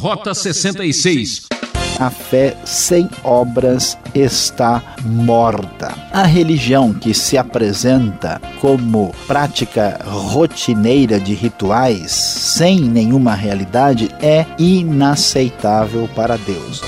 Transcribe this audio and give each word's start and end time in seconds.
Rota 0.00 0.32
66. 0.32 1.42
A 1.98 2.08
fé 2.08 2.56
sem 2.64 3.06
obras 3.22 3.98
está 4.14 4.82
morta. 5.04 5.94
A 6.10 6.22
religião 6.22 6.94
que 6.94 7.12
se 7.12 7.36
apresenta 7.36 8.40
como 8.62 9.14
prática 9.26 10.00
rotineira 10.02 11.20
de 11.20 11.34
rituais, 11.34 12.12
sem 12.12 12.80
nenhuma 12.80 13.34
realidade, 13.34 14.08
é 14.22 14.46
inaceitável 14.58 16.08
para 16.16 16.38
Deus. 16.38 16.80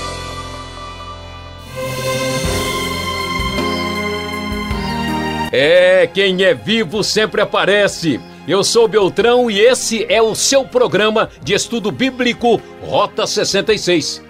É, 5.51 6.09
quem 6.11 6.41
é 6.41 6.55
vivo 6.55 7.03
sempre 7.03 7.41
aparece. 7.41 8.19
Eu 8.45 8.61
sou 8.61 8.89
Beltrão 8.89 9.49
e 9.49 9.57
esse 9.57 10.05
é 10.09 10.21
o 10.21 10.35
seu 10.35 10.65
programa 10.65 11.29
de 11.41 11.53
estudo 11.53 11.89
bíblico 11.93 12.59
Rota 12.81 13.25
66. 13.25 14.21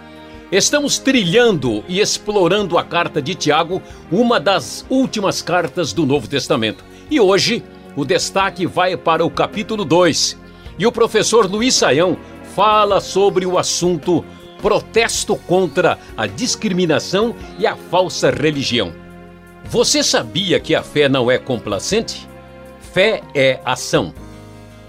Estamos 0.52 1.00
trilhando 1.00 1.84
e 1.88 2.00
explorando 2.00 2.78
a 2.78 2.84
carta 2.84 3.20
de 3.20 3.34
Tiago, 3.34 3.82
uma 4.12 4.40
das 4.40 4.86
últimas 4.88 5.42
cartas 5.42 5.94
do 5.94 6.06
Novo 6.06 6.28
Testamento. 6.28 6.86
E 7.10 7.20
hoje 7.20 7.64
o 7.96 8.06
destaque 8.06 8.68
vai 8.68 8.96
para 8.96 9.26
o 9.26 9.32
capítulo 9.32 9.84
2. 9.84 10.38
E 10.78 10.86
o 10.86 10.92
professor 10.92 11.50
Luiz 11.50 11.74
Saião 11.74 12.16
fala 12.56 13.02
sobre 13.02 13.48
o 13.48 13.58
assunto 13.58 14.24
protesto 14.62 15.36
contra 15.36 15.98
a 16.16 16.28
discriminação 16.28 17.36
e 17.58 17.66
a 17.66 17.76
falsa 17.76 18.30
religião. 18.30 18.94
Você 19.66 20.04
sabia 20.04 20.60
que 20.60 20.76
a 20.76 20.84
fé 20.84 21.10
não 21.10 21.32
é 21.32 21.40
complacente? 21.40 22.32
Fé 22.94 23.24
é 23.34 23.60
ação. 23.66 24.14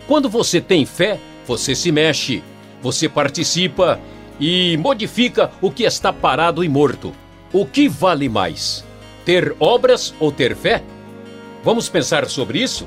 Quando 0.07 0.29
você 0.29 0.61
tem 0.61 0.85
fé, 0.85 1.19
você 1.47 1.75
se 1.75 1.91
mexe, 1.91 2.45
você 2.83 3.09
participa 3.09 3.99
e 4.39 4.77
modifica 4.77 5.51
o 5.63 5.71
que 5.71 5.85
está 5.85 6.13
parado 6.13 6.63
e 6.63 6.69
morto. 6.69 7.15
O 7.51 7.65
que 7.65 7.88
vale 7.88 8.29
mais? 8.29 8.85
Ter 9.24 9.57
obras 9.59 10.15
ou 10.21 10.30
ter 10.30 10.55
fé? 10.55 10.83
Vamos 11.65 11.88
pensar 11.88 12.29
sobre 12.29 12.63
isso? 12.63 12.87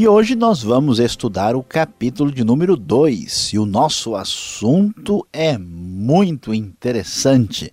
E 0.00 0.08
hoje 0.08 0.34
nós 0.34 0.62
vamos 0.62 0.98
estudar 0.98 1.54
o 1.54 1.62
capítulo 1.62 2.32
de 2.32 2.42
número 2.42 2.74
2 2.74 3.52
e 3.52 3.58
o 3.58 3.66
nosso 3.66 4.16
assunto 4.16 5.26
é 5.30 5.58
muito 5.58 6.54
interessante. 6.54 7.70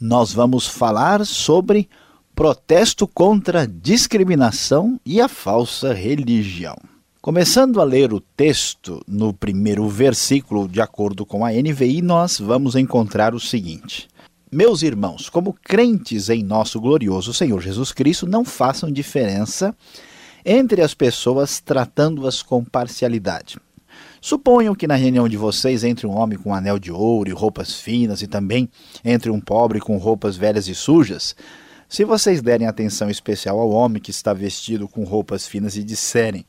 Nós 0.00 0.32
vamos 0.32 0.68
falar 0.68 1.26
sobre 1.26 1.88
protesto 2.32 3.08
contra 3.08 3.62
a 3.62 3.66
discriminação 3.66 5.00
e 5.04 5.20
a 5.20 5.26
falsa 5.26 5.92
religião. 5.92 6.76
Começando 7.20 7.80
a 7.80 7.84
ler 7.84 8.12
o 8.12 8.20
texto 8.20 9.02
no 9.04 9.34
primeiro 9.34 9.88
versículo, 9.88 10.68
de 10.68 10.80
acordo 10.80 11.26
com 11.26 11.44
a 11.44 11.50
NVI, 11.50 12.02
nós 12.02 12.38
vamos 12.38 12.76
encontrar 12.76 13.34
o 13.34 13.40
seguinte: 13.40 14.06
Meus 14.48 14.82
irmãos, 14.82 15.28
como 15.28 15.52
crentes 15.52 16.28
em 16.28 16.44
nosso 16.44 16.80
glorioso 16.80 17.34
Senhor 17.34 17.60
Jesus 17.60 17.90
Cristo, 17.90 18.28
não 18.28 18.44
façam 18.44 18.92
diferença 18.92 19.74
entre 20.44 20.82
as 20.82 20.94
pessoas 20.94 21.60
tratando-as 21.60 22.42
com 22.42 22.64
parcialidade. 22.64 23.58
Suponham 24.20 24.74
que 24.74 24.86
na 24.86 24.96
reunião 24.96 25.28
de 25.28 25.36
vocês 25.36 25.84
entre 25.84 26.06
um 26.06 26.16
homem 26.16 26.38
com 26.38 26.50
um 26.50 26.54
anel 26.54 26.78
de 26.78 26.90
ouro 26.90 27.28
e 27.28 27.32
roupas 27.32 27.74
finas 27.74 28.20
e 28.22 28.26
também 28.26 28.68
entre 29.04 29.30
um 29.30 29.40
pobre 29.40 29.80
com 29.80 29.96
roupas 29.96 30.36
velhas 30.36 30.66
e 30.68 30.74
sujas. 30.74 31.36
Se 31.88 32.04
vocês 32.04 32.42
derem 32.42 32.66
atenção 32.66 33.08
especial 33.08 33.58
ao 33.58 33.70
homem 33.70 34.02
que 34.02 34.10
está 34.10 34.32
vestido 34.32 34.88
com 34.88 35.04
roupas 35.04 35.46
finas 35.46 35.76
e 35.76 35.84
disserem: 35.84 36.44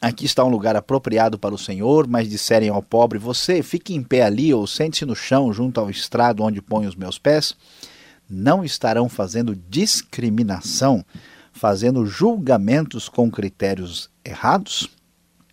Aqui 0.00 0.26
está 0.26 0.44
um 0.44 0.48
lugar 0.48 0.76
apropriado 0.76 1.38
para 1.38 1.54
o 1.54 1.58
Senhor, 1.58 2.06
mas 2.06 2.28
disserem 2.28 2.68
ao 2.68 2.82
pobre: 2.82 3.18
Você 3.18 3.62
fique 3.62 3.94
em 3.94 4.02
pé 4.02 4.22
ali 4.22 4.52
ou 4.52 4.66
sente-se 4.66 5.06
no 5.06 5.16
chão 5.16 5.52
junto 5.52 5.80
ao 5.80 5.88
estrado 5.88 6.42
onde 6.42 6.60
põe 6.60 6.86
os 6.86 6.94
meus 6.94 7.18
pés, 7.18 7.56
não 8.28 8.62
estarão 8.62 9.08
fazendo 9.08 9.56
discriminação 9.68 11.04
fazendo 11.56 12.06
julgamentos 12.06 13.08
com 13.08 13.30
critérios 13.30 14.10
errados? 14.24 14.88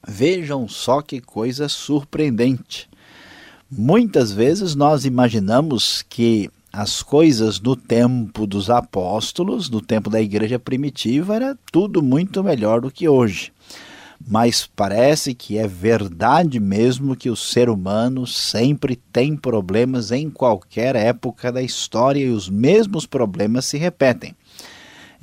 Vejam 0.05 0.67
só 0.67 1.01
que 1.01 1.21
coisa 1.21 1.69
surpreendente. 1.69 2.89
Muitas 3.71 4.31
vezes 4.31 4.75
nós 4.75 5.05
imaginamos 5.05 6.03
que 6.07 6.49
as 6.71 7.01
coisas 7.01 7.59
no 7.59 7.75
tempo 7.75 8.45
dos 8.45 8.69
apóstolos, 8.69 9.69
no 9.69 9.79
tempo 9.79 10.09
da 10.09 10.21
igreja 10.21 10.59
primitiva, 10.59 11.35
era 11.35 11.57
tudo 11.71 12.01
muito 12.01 12.43
melhor 12.43 12.81
do 12.81 12.91
que 12.91 13.07
hoje. 13.07 13.53
Mas 14.25 14.69
parece 14.75 15.33
que 15.33 15.57
é 15.57 15.67
verdade 15.67 16.59
mesmo 16.59 17.15
que 17.15 17.29
o 17.29 17.35
ser 17.35 17.69
humano 17.69 18.25
sempre 18.25 18.95
tem 18.95 19.35
problemas 19.35 20.11
em 20.11 20.29
qualquer 20.29 20.95
época 20.95 21.51
da 21.51 21.61
história 21.61 22.25
e 22.25 22.29
os 22.29 22.49
mesmos 22.49 23.05
problemas 23.05 23.65
se 23.65 23.77
repetem. 23.77 24.35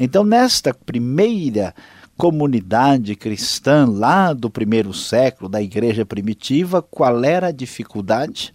Então, 0.03 0.25
nesta 0.25 0.73
primeira 0.73 1.75
comunidade 2.17 3.15
cristã 3.15 3.87
lá 3.87 4.33
do 4.33 4.49
primeiro 4.49 4.95
século, 4.95 5.47
da 5.47 5.61
igreja 5.61 6.07
primitiva, 6.07 6.81
qual 6.81 7.23
era 7.23 7.49
a 7.49 7.53
dificuldade? 7.53 8.55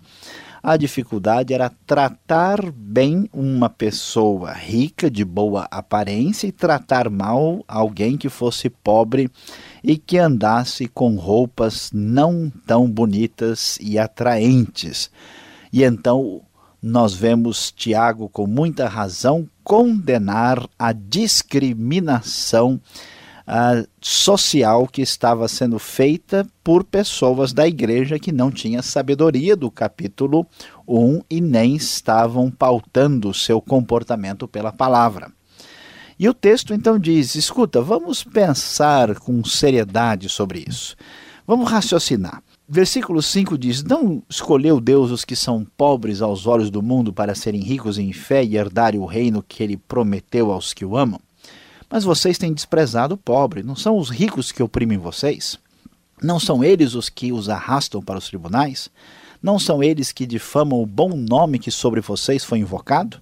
A 0.64 0.76
dificuldade 0.76 1.54
era 1.54 1.72
tratar 1.86 2.72
bem 2.72 3.30
uma 3.32 3.70
pessoa 3.70 4.54
rica, 4.54 5.08
de 5.08 5.24
boa 5.24 5.68
aparência, 5.70 6.48
e 6.48 6.52
tratar 6.52 7.12
mal 7.12 7.64
alguém 7.68 8.18
que 8.18 8.28
fosse 8.28 8.68
pobre 8.68 9.30
e 9.84 10.00
que 10.00 10.18
andasse 10.18 10.88
com 10.88 11.16
roupas 11.16 11.92
não 11.94 12.52
tão 12.66 12.90
bonitas 12.90 13.78
e 13.80 14.00
atraentes. 14.00 15.12
E 15.72 15.84
então 15.84 16.42
nós 16.82 17.14
vemos 17.14 17.72
Tiago, 17.72 18.30
com 18.30 18.48
muita 18.48 18.88
razão, 18.88 19.48
condenar 19.66 20.70
a 20.78 20.94
discriminação 20.94 22.80
uh, 23.48 23.88
social 24.00 24.88
que 24.88 25.02
estava 25.02 25.48
sendo 25.48 25.80
feita 25.80 26.46
por 26.64 26.84
pessoas 26.84 27.52
da 27.52 27.68
igreja 27.68 28.20
que 28.20 28.32
não 28.32 28.52
tinham 28.52 28.84
sabedoria 28.84 29.56
do 29.56 29.72
capítulo 29.72 30.46
1 30.88 31.22
e 31.28 31.42
nem 31.42 31.76
estavam 31.76 32.52
pautando 32.52 33.34
seu 33.34 33.60
comportamento 33.60 34.48
pela 34.48 34.72
palavra. 34.72 35.32
E 36.18 36.30
o 36.30 36.34
texto 36.34 36.72
então 36.72 37.00
diz: 37.00 37.34
escuta, 37.34 37.82
vamos 37.82 38.24
pensar 38.24 39.16
com 39.16 39.44
seriedade 39.44 40.30
sobre 40.30 40.64
isso. 40.68 40.96
Vamos 41.48 41.70
raciocinar. 41.70 42.42
Versículo 42.68 43.22
5 43.22 43.58
diz: 43.58 43.84
Não 43.84 44.24
escolheu 44.28 44.80
Deus 44.82 45.12
os 45.12 45.24
que 45.24 45.36
são 45.36 45.66
pobres 45.78 46.22
aos 46.22 46.48
olhos 46.48 46.72
do 46.72 46.82
mundo 46.82 47.14
para 47.14 47.36
serem 47.36 47.62
ricos 47.62 48.00
em 48.00 48.12
fé 48.12 48.44
e 48.44 48.58
herdarem 48.58 49.00
o 49.00 49.06
reino 49.06 49.44
que 49.48 49.62
ele 49.62 49.78
prometeu 49.78 50.52
aos 50.52 50.74
que 50.74 50.84
o 50.84 50.98
amam? 50.98 51.20
Mas 51.90 52.04
vocês 52.04 52.40
têm 52.40 52.54
desprezado 52.54 53.14
o 53.14 53.18
pobre. 53.18 53.62
Não 53.62 53.76
são 53.76 53.98
os 53.98 54.10
ricos 54.10 54.52
que 54.52 54.64
oprimem 54.64 54.98
vocês? 54.98 55.60
Não 56.22 56.40
são 56.40 56.64
eles 56.64 56.96
os 56.96 57.08
que 57.08 57.32
os 57.32 57.50
arrastam 57.50 58.02
para 58.02 58.18
os 58.18 58.28
tribunais? 58.28 58.90
Não 59.44 59.60
são 59.60 59.84
eles 59.84 60.12
que 60.12 60.26
difamam 60.26 60.82
o 60.82 60.88
bom 60.88 61.10
nome 61.10 61.60
que 61.60 61.70
sobre 61.70 62.02
vocês 62.02 62.44
foi 62.44 62.60
invocado? 62.60 63.22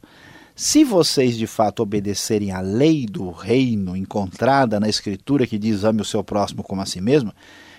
Se 0.55 0.83
vocês 0.83 1.35
de 1.35 1.47
fato 1.47 1.81
obedecerem 1.81 2.51
à 2.51 2.61
lei 2.61 3.05
do 3.05 3.31
reino 3.31 3.97
encontrada 3.97 4.79
na 4.79 4.87
Escritura 4.87 5.47
que 5.47 5.57
diz 5.57 5.83
ame 5.83 6.01
o 6.01 6.05
seu 6.05 6.23
próximo 6.23 6.63
como 6.63 6.81
a 6.81 6.85
si 6.85 7.01
mesmo, 7.01 7.33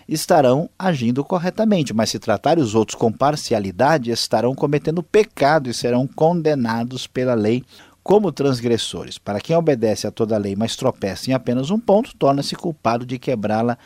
estarão 0.09 0.69
agindo 0.79 1.25
corretamente, 1.25 1.95
mas 1.95 2.11
se 2.11 2.19
tratarem 2.19 2.63
os 2.63 2.75
outros 2.75 2.97
com 2.97 3.13
parcialidade, 3.13 4.11
estarão 4.11 4.55
cometendo 4.55 5.03
pecado 5.03 5.69
e 5.69 5.75
serão 5.75 6.07
condenados 6.07 7.07
pela 7.07 7.35
lei 7.35 7.65
como 8.03 8.31
transgressores. 8.31 9.17
Para 9.17 9.41
quem 9.41 9.57
obedece 9.57 10.07
a 10.07 10.11
toda 10.11 10.35
a 10.35 10.39
lei, 10.39 10.55
mas 10.55 10.77
tropeça 10.77 11.31
em 11.31 11.35
apenas 11.35 11.71
um 11.71 11.81
ponto, 11.81 12.15
torna-se 12.17 12.55
culpado 12.55 13.07
de 13.07 13.19
quebrá-la 13.19 13.79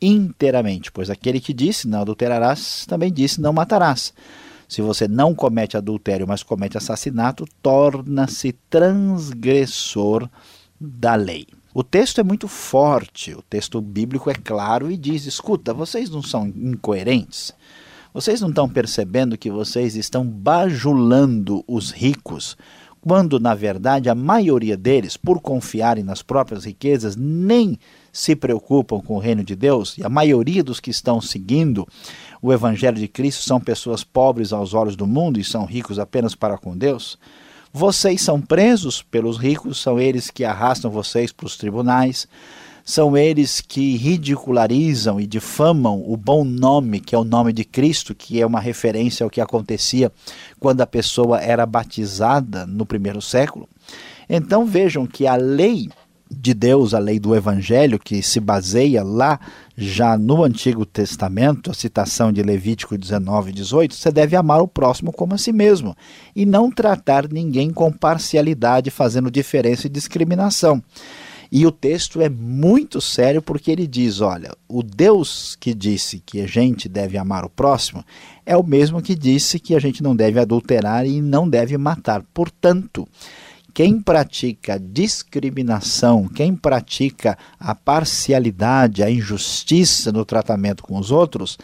inteiramente, 0.00 0.92
pois 0.92 1.10
aquele 1.10 1.40
que 1.40 1.52
disse 1.52 1.88
não 1.88 2.02
adulterarás 2.02 2.86
também 2.86 3.12
disse 3.12 3.40
não 3.40 3.52
matarás. 3.52 4.12
Se 4.68 4.80
você 4.80 5.06
não 5.06 5.34
comete 5.34 5.76
adultério, 5.76 6.26
mas 6.26 6.42
comete 6.42 6.76
assassinato, 6.78 7.44
torna-se 7.62 8.52
transgressor 8.70 10.28
da 10.80 11.14
lei. 11.14 11.46
O 11.76 11.82
texto 11.82 12.20
é 12.20 12.22
muito 12.22 12.46
forte, 12.46 13.34
o 13.34 13.42
texto 13.42 13.80
bíblico 13.80 14.30
é 14.30 14.34
claro 14.34 14.92
e 14.92 14.96
diz: 14.96 15.26
escuta, 15.26 15.74
vocês 15.74 16.08
não 16.08 16.22
são 16.22 16.46
incoerentes? 16.46 17.52
Vocês 18.14 18.40
não 18.40 18.50
estão 18.50 18.68
percebendo 18.68 19.36
que 19.36 19.50
vocês 19.50 19.96
estão 19.96 20.24
bajulando 20.24 21.64
os 21.66 21.90
ricos, 21.90 22.56
quando 23.00 23.40
na 23.40 23.56
verdade 23.56 24.08
a 24.08 24.14
maioria 24.14 24.76
deles, 24.76 25.16
por 25.16 25.40
confiarem 25.40 26.04
nas 26.04 26.22
próprias 26.22 26.64
riquezas, 26.64 27.16
nem 27.16 27.76
se 28.12 28.36
preocupam 28.36 29.00
com 29.00 29.16
o 29.16 29.18
reino 29.20 29.42
de 29.42 29.56
Deus, 29.56 29.98
e 29.98 30.04
a 30.04 30.08
maioria 30.08 30.62
dos 30.62 30.78
que 30.78 30.92
estão 30.92 31.20
seguindo 31.20 31.88
o 32.40 32.52
evangelho 32.52 32.98
de 32.98 33.08
Cristo 33.08 33.42
são 33.42 33.60
pessoas 33.60 34.04
pobres 34.04 34.52
aos 34.52 34.74
olhos 34.74 34.94
do 34.94 35.08
mundo 35.08 35.40
e 35.40 35.44
são 35.44 35.64
ricos 35.64 35.98
apenas 35.98 36.36
para 36.36 36.56
com 36.56 36.78
Deus? 36.78 37.18
Vocês 37.76 38.22
são 38.22 38.40
presos 38.40 39.02
pelos 39.02 39.36
ricos, 39.36 39.82
são 39.82 39.98
eles 39.98 40.30
que 40.30 40.44
arrastam 40.44 40.92
vocês 40.92 41.32
para 41.32 41.46
os 41.46 41.56
tribunais, 41.56 42.28
são 42.84 43.16
eles 43.16 43.60
que 43.60 43.96
ridicularizam 43.96 45.20
e 45.20 45.26
difamam 45.26 46.00
o 46.06 46.16
bom 46.16 46.44
nome, 46.44 47.00
que 47.00 47.16
é 47.16 47.18
o 47.18 47.24
nome 47.24 47.52
de 47.52 47.64
Cristo, 47.64 48.14
que 48.14 48.40
é 48.40 48.46
uma 48.46 48.60
referência 48.60 49.24
ao 49.24 49.30
que 49.30 49.40
acontecia 49.40 50.12
quando 50.60 50.82
a 50.82 50.86
pessoa 50.86 51.40
era 51.40 51.66
batizada 51.66 52.64
no 52.64 52.86
primeiro 52.86 53.20
século. 53.20 53.68
Então 54.28 54.64
vejam 54.64 55.04
que 55.04 55.26
a 55.26 55.34
lei 55.34 55.88
de 56.34 56.52
Deus, 56.52 56.94
a 56.94 56.98
lei 56.98 57.18
do 57.18 57.34
Evangelho, 57.34 57.98
que 57.98 58.22
se 58.22 58.40
baseia 58.40 59.02
lá 59.02 59.38
já 59.76 60.16
no 60.16 60.44
Antigo 60.44 60.84
Testamento, 60.84 61.70
a 61.70 61.74
citação 61.74 62.32
de 62.32 62.42
Levítico 62.42 62.98
19 62.98 63.50
e 63.50 63.54
18, 63.54 63.94
você 63.94 64.12
deve 64.12 64.36
amar 64.36 64.60
o 64.60 64.68
próximo 64.68 65.12
como 65.12 65.34
a 65.34 65.38
si 65.38 65.52
mesmo 65.52 65.96
e 66.34 66.44
não 66.44 66.70
tratar 66.70 67.28
ninguém 67.28 67.70
com 67.70 67.90
parcialidade, 67.90 68.90
fazendo 68.90 69.30
diferença 69.30 69.86
e 69.86 69.90
discriminação. 69.90 70.82
E 71.50 71.66
o 71.66 71.70
texto 71.70 72.20
é 72.20 72.28
muito 72.28 73.00
sério 73.00 73.40
porque 73.40 73.70
ele 73.70 73.86
diz: 73.86 74.20
olha, 74.20 74.50
o 74.68 74.82
Deus 74.82 75.56
que 75.60 75.72
disse 75.72 76.20
que 76.24 76.40
a 76.40 76.46
gente 76.48 76.88
deve 76.88 77.16
amar 77.16 77.44
o 77.44 77.48
próximo 77.50 78.04
é 78.44 78.56
o 78.56 78.62
mesmo 78.62 79.00
que 79.00 79.14
disse 79.14 79.60
que 79.60 79.74
a 79.74 79.78
gente 79.78 80.02
não 80.02 80.16
deve 80.16 80.40
adulterar 80.40 81.06
e 81.06 81.22
não 81.22 81.48
deve 81.48 81.78
matar. 81.78 82.24
Portanto, 82.34 83.06
quem 83.74 84.00
pratica 84.00 84.78
discriminação, 84.78 86.28
quem 86.28 86.54
pratica 86.54 87.36
a 87.58 87.74
parcialidade, 87.74 89.02
a 89.02 89.10
injustiça 89.10 90.12
no 90.12 90.24
tratamento 90.24 90.84
com 90.84 90.96
os 90.96 91.10
outros, 91.10 91.58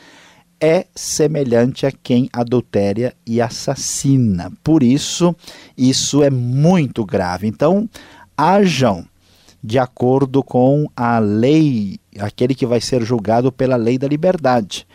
é 0.60 0.86
semelhante 0.94 1.86
a 1.86 1.92
quem 1.92 2.28
adultéria 2.32 3.14
e 3.24 3.40
assassina. 3.40 4.52
Por 4.62 4.82
isso, 4.82 5.34
isso 5.78 6.22
é 6.22 6.28
muito 6.28 7.04
grave. 7.06 7.46
Então, 7.46 7.88
hajam 8.36 9.06
de 9.62 9.78
acordo 9.78 10.42
com 10.42 10.90
a 10.96 11.20
lei, 11.20 11.98
aquele 12.18 12.56
que 12.56 12.66
vai 12.66 12.80
ser 12.80 13.02
julgado 13.02 13.52
pela 13.52 13.76
lei 13.76 13.96
da 13.96 14.08
liberdade, 14.08 14.86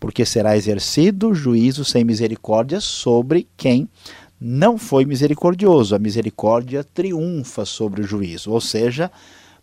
porque 0.00 0.26
será 0.26 0.56
exercido 0.56 1.34
juízo 1.34 1.84
sem 1.84 2.04
misericórdia 2.04 2.80
sobre 2.80 3.46
quem 3.56 3.88
não 4.46 4.76
foi 4.76 5.06
misericordioso. 5.06 5.94
A 5.94 5.98
misericórdia 5.98 6.84
triunfa 6.84 7.64
sobre 7.64 8.02
o 8.02 8.04
juízo, 8.04 8.50
ou 8.50 8.60
seja, 8.60 9.10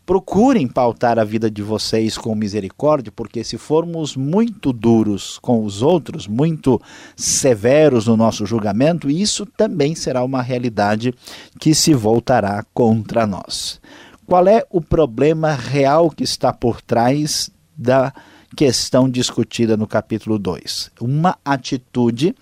procurem 0.04 0.68
pautar 0.68 1.20
a 1.20 1.24
vida 1.24 1.52
de 1.52 1.62
vocês 1.62 2.18
com 2.18 2.34
misericórdia, 2.34 3.12
porque 3.16 3.44
se 3.44 3.60
formos 3.60 4.16
muito 4.16 4.74
duros 4.74 5.38
com 5.38 5.64
os 5.64 5.84
outros, 5.84 6.26
muito 6.26 6.82
severos 7.16 8.08
no 8.08 8.18
nosso 8.18 8.44
julgamento, 8.44 9.08
isso 9.08 9.46
também 9.46 9.94
será 9.94 10.24
uma 10.24 10.42
realidade 10.42 11.14
que 11.60 11.76
se 11.76 11.94
voltará 11.94 12.66
contra 12.74 13.28
nós. 13.28 13.80
Qual 14.26 14.48
é 14.48 14.66
o 14.72 14.82
problema 14.82 15.54
real 15.54 16.10
que 16.10 16.24
está 16.24 16.52
por 16.52 16.82
trás 16.82 17.52
da 17.78 18.12
questão 18.58 19.08
discutida 19.08 19.78
no 19.78 19.86
capítulo 19.86 20.40
2? 20.40 20.90
Uma 21.00 21.38
atitude 21.46 22.34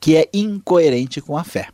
que 0.00 0.16
é 0.16 0.28
incoerente 0.34 1.20
com 1.20 1.38
a 1.38 1.44
fé. 1.44 1.68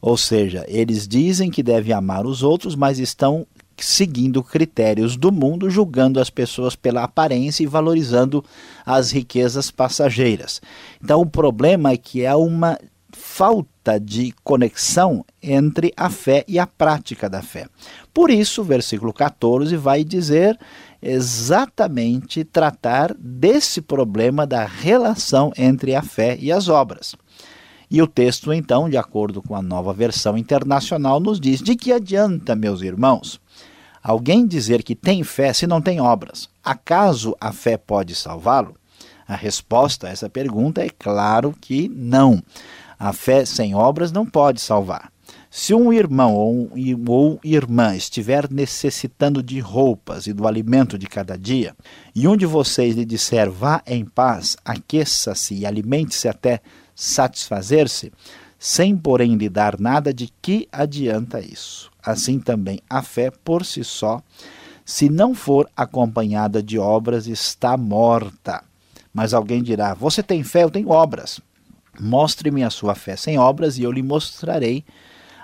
Ou 0.00 0.16
seja, 0.16 0.64
eles 0.68 1.06
dizem 1.06 1.50
que 1.50 1.62
devem 1.62 1.92
amar 1.92 2.26
os 2.26 2.42
outros, 2.42 2.74
mas 2.74 2.98
estão 2.98 3.46
seguindo 3.76 4.42
critérios 4.42 5.16
do 5.16 5.30
mundo, 5.30 5.68
julgando 5.68 6.20
as 6.20 6.30
pessoas 6.30 6.74
pela 6.74 7.02
aparência 7.02 7.62
e 7.62 7.66
valorizando 7.66 8.44
as 8.84 9.10
riquezas 9.10 9.70
passageiras. 9.70 10.60
Então, 11.02 11.20
o 11.20 11.26
problema 11.26 11.90
é 11.90 11.96
que 11.96 12.26
há 12.26 12.36
uma 12.36 12.78
falta 13.12 13.98
de 13.98 14.34
conexão 14.44 15.24
entre 15.42 15.92
a 15.96 16.10
fé 16.10 16.44
e 16.46 16.58
a 16.58 16.66
prática 16.66 17.28
da 17.30 17.40
fé. 17.42 17.66
Por 18.12 18.30
isso, 18.30 18.60
o 18.60 18.64
versículo 18.64 19.12
14 19.12 19.76
vai 19.76 20.04
dizer 20.04 20.58
exatamente 21.00 22.44
tratar 22.44 23.14
desse 23.18 23.80
problema 23.80 24.46
da 24.46 24.64
relação 24.64 25.52
entre 25.56 25.94
a 25.94 26.02
fé 26.02 26.36
e 26.38 26.50
as 26.50 26.68
obras. 26.68 27.14
E 27.90 28.02
o 28.02 28.06
texto, 28.06 28.52
então, 28.52 28.88
de 28.90 28.96
acordo 28.96 29.40
com 29.40 29.54
a 29.54 29.62
nova 29.62 29.92
versão 29.92 30.36
internacional, 30.36 31.20
nos 31.20 31.40
diz: 31.40 31.60
de 31.60 31.76
que 31.76 31.92
adianta, 31.92 32.56
meus 32.56 32.82
irmãos, 32.82 33.40
alguém 34.02 34.46
dizer 34.46 34.82
que 34.82 34.94
tem 34.94 35.22
fé 35.22 35.52
se 35.52 35.66
não 35.66 35.80
tem 35.80 36.00
obras? 36.00 36.48
Acaso 36.64 37.36
a 37.40 37.52
fé 37.52 37.76
pode 37.76 38.14
salvá-lo? 38.14 38.74
A 39.26 39.34
resposta 39.34 40.06
a 40.06 40.10
essa 40.10 40.28
pergunta 40.28 40.84
é 40.84 40.88
claro 40.88 41.54
que 41.60 41.88
não. 41.88 42.42
A 42.98 43.12
fé 43.12 43.44
sem 43.44 43.74
obras 43.74 44.12
não 44.12 44.24
pode 44.24 44.60
salvar. 44.60 45.10
Se 45.50 45.72
um 45.72 45.92
irmão 45.92 46.34
ou, 46.34 47.40
irmã 47.42 47.96
estiver 47.96 48.50
necessitando 48.50 49.42
de 49.42 49.58
roupas 49.58 50.26
e 50.26 50.32
do 50.32 50.46
alimento 50.46 50.98
de 50.98 51.06
cada 51.06 51.36
dia, 51.36 51.74
e 52.14 52.28
um 52.28 52.36
de 52.36 52.46
vocês 52.46 52.94
lhe 52.94 53.04
disser 53.04 53.50
vá 53.50 53.82
em 53.86 54.04
paz, 54.04 54.56
aqueça-se 54.64 55.54
e 55.54 55.64
alimente-se 55.64 56.28
até 56.28 56.60
satisfazer-se, 56.96 58.10
sem 58.58 58.96
porém 58.96 59.36
lhe 59.36 59.48
dar 59.48 59.78
nada, 59.78 60.12
de 60.12 60.32
que 60.40 60.66
adianta 60.72 61.38
isso? 61.40 61.90
Assim 62.02 62.40
também 62.40 62.80
a 62.88 63.02
fé 63.02 63.30
por 63.30 63.64
si 63.64 63.84
só, 63.84 64.22
se 64.84 65.10
não 65.10 65.34
for 65.34 65.68
acompanhada 65.76 66.62
de 66.62 66.78
obras, 66.78 67.26
está 67.26 67.76
morta. 67.76 68.64
Mas 69.12 69.34
alguém 69.34 69.62
dirá: 69.62 69.94
Você 69.94 70.22
tem 70.22 70.42
fé, 70.42 70.64
eu 70.64 70.70
tenho 70.70 70.88
obras. 70.88 71.40
Mostre-me 72.00 72.62
a 72.62 72.70
sua 72.70 72.94
fé 72.94 73.16
sem 73.16 73.38
obras 73.38 73.78
e 73.78 73.82
eu 73.82 73.90
lhe 73.90 74.02
mostrarei 74.02 74.84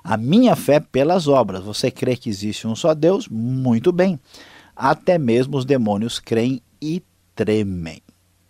a 0.05 0.17
minha 0.17 0.55
fé 0.55 0.81
pelas 0.81 1.27
obras. 1.27 1.65
Você 1.65 1.91
crê 1.91 2.17
que 2.17 2.29
existe 2.29 2.67
um 2.67 2.77
só 2.77 2.95
Deus? 2.95 3.29
Muito 3.29 3.93
bem. 3.93 4.19
Até 4.77 5.19
mesmo 5.19 5.57
os 5.57 5.65
demônios 5.65 6.19
creem 6.19 6.63
e 6.81 7.03
tremem. 7.35 8.03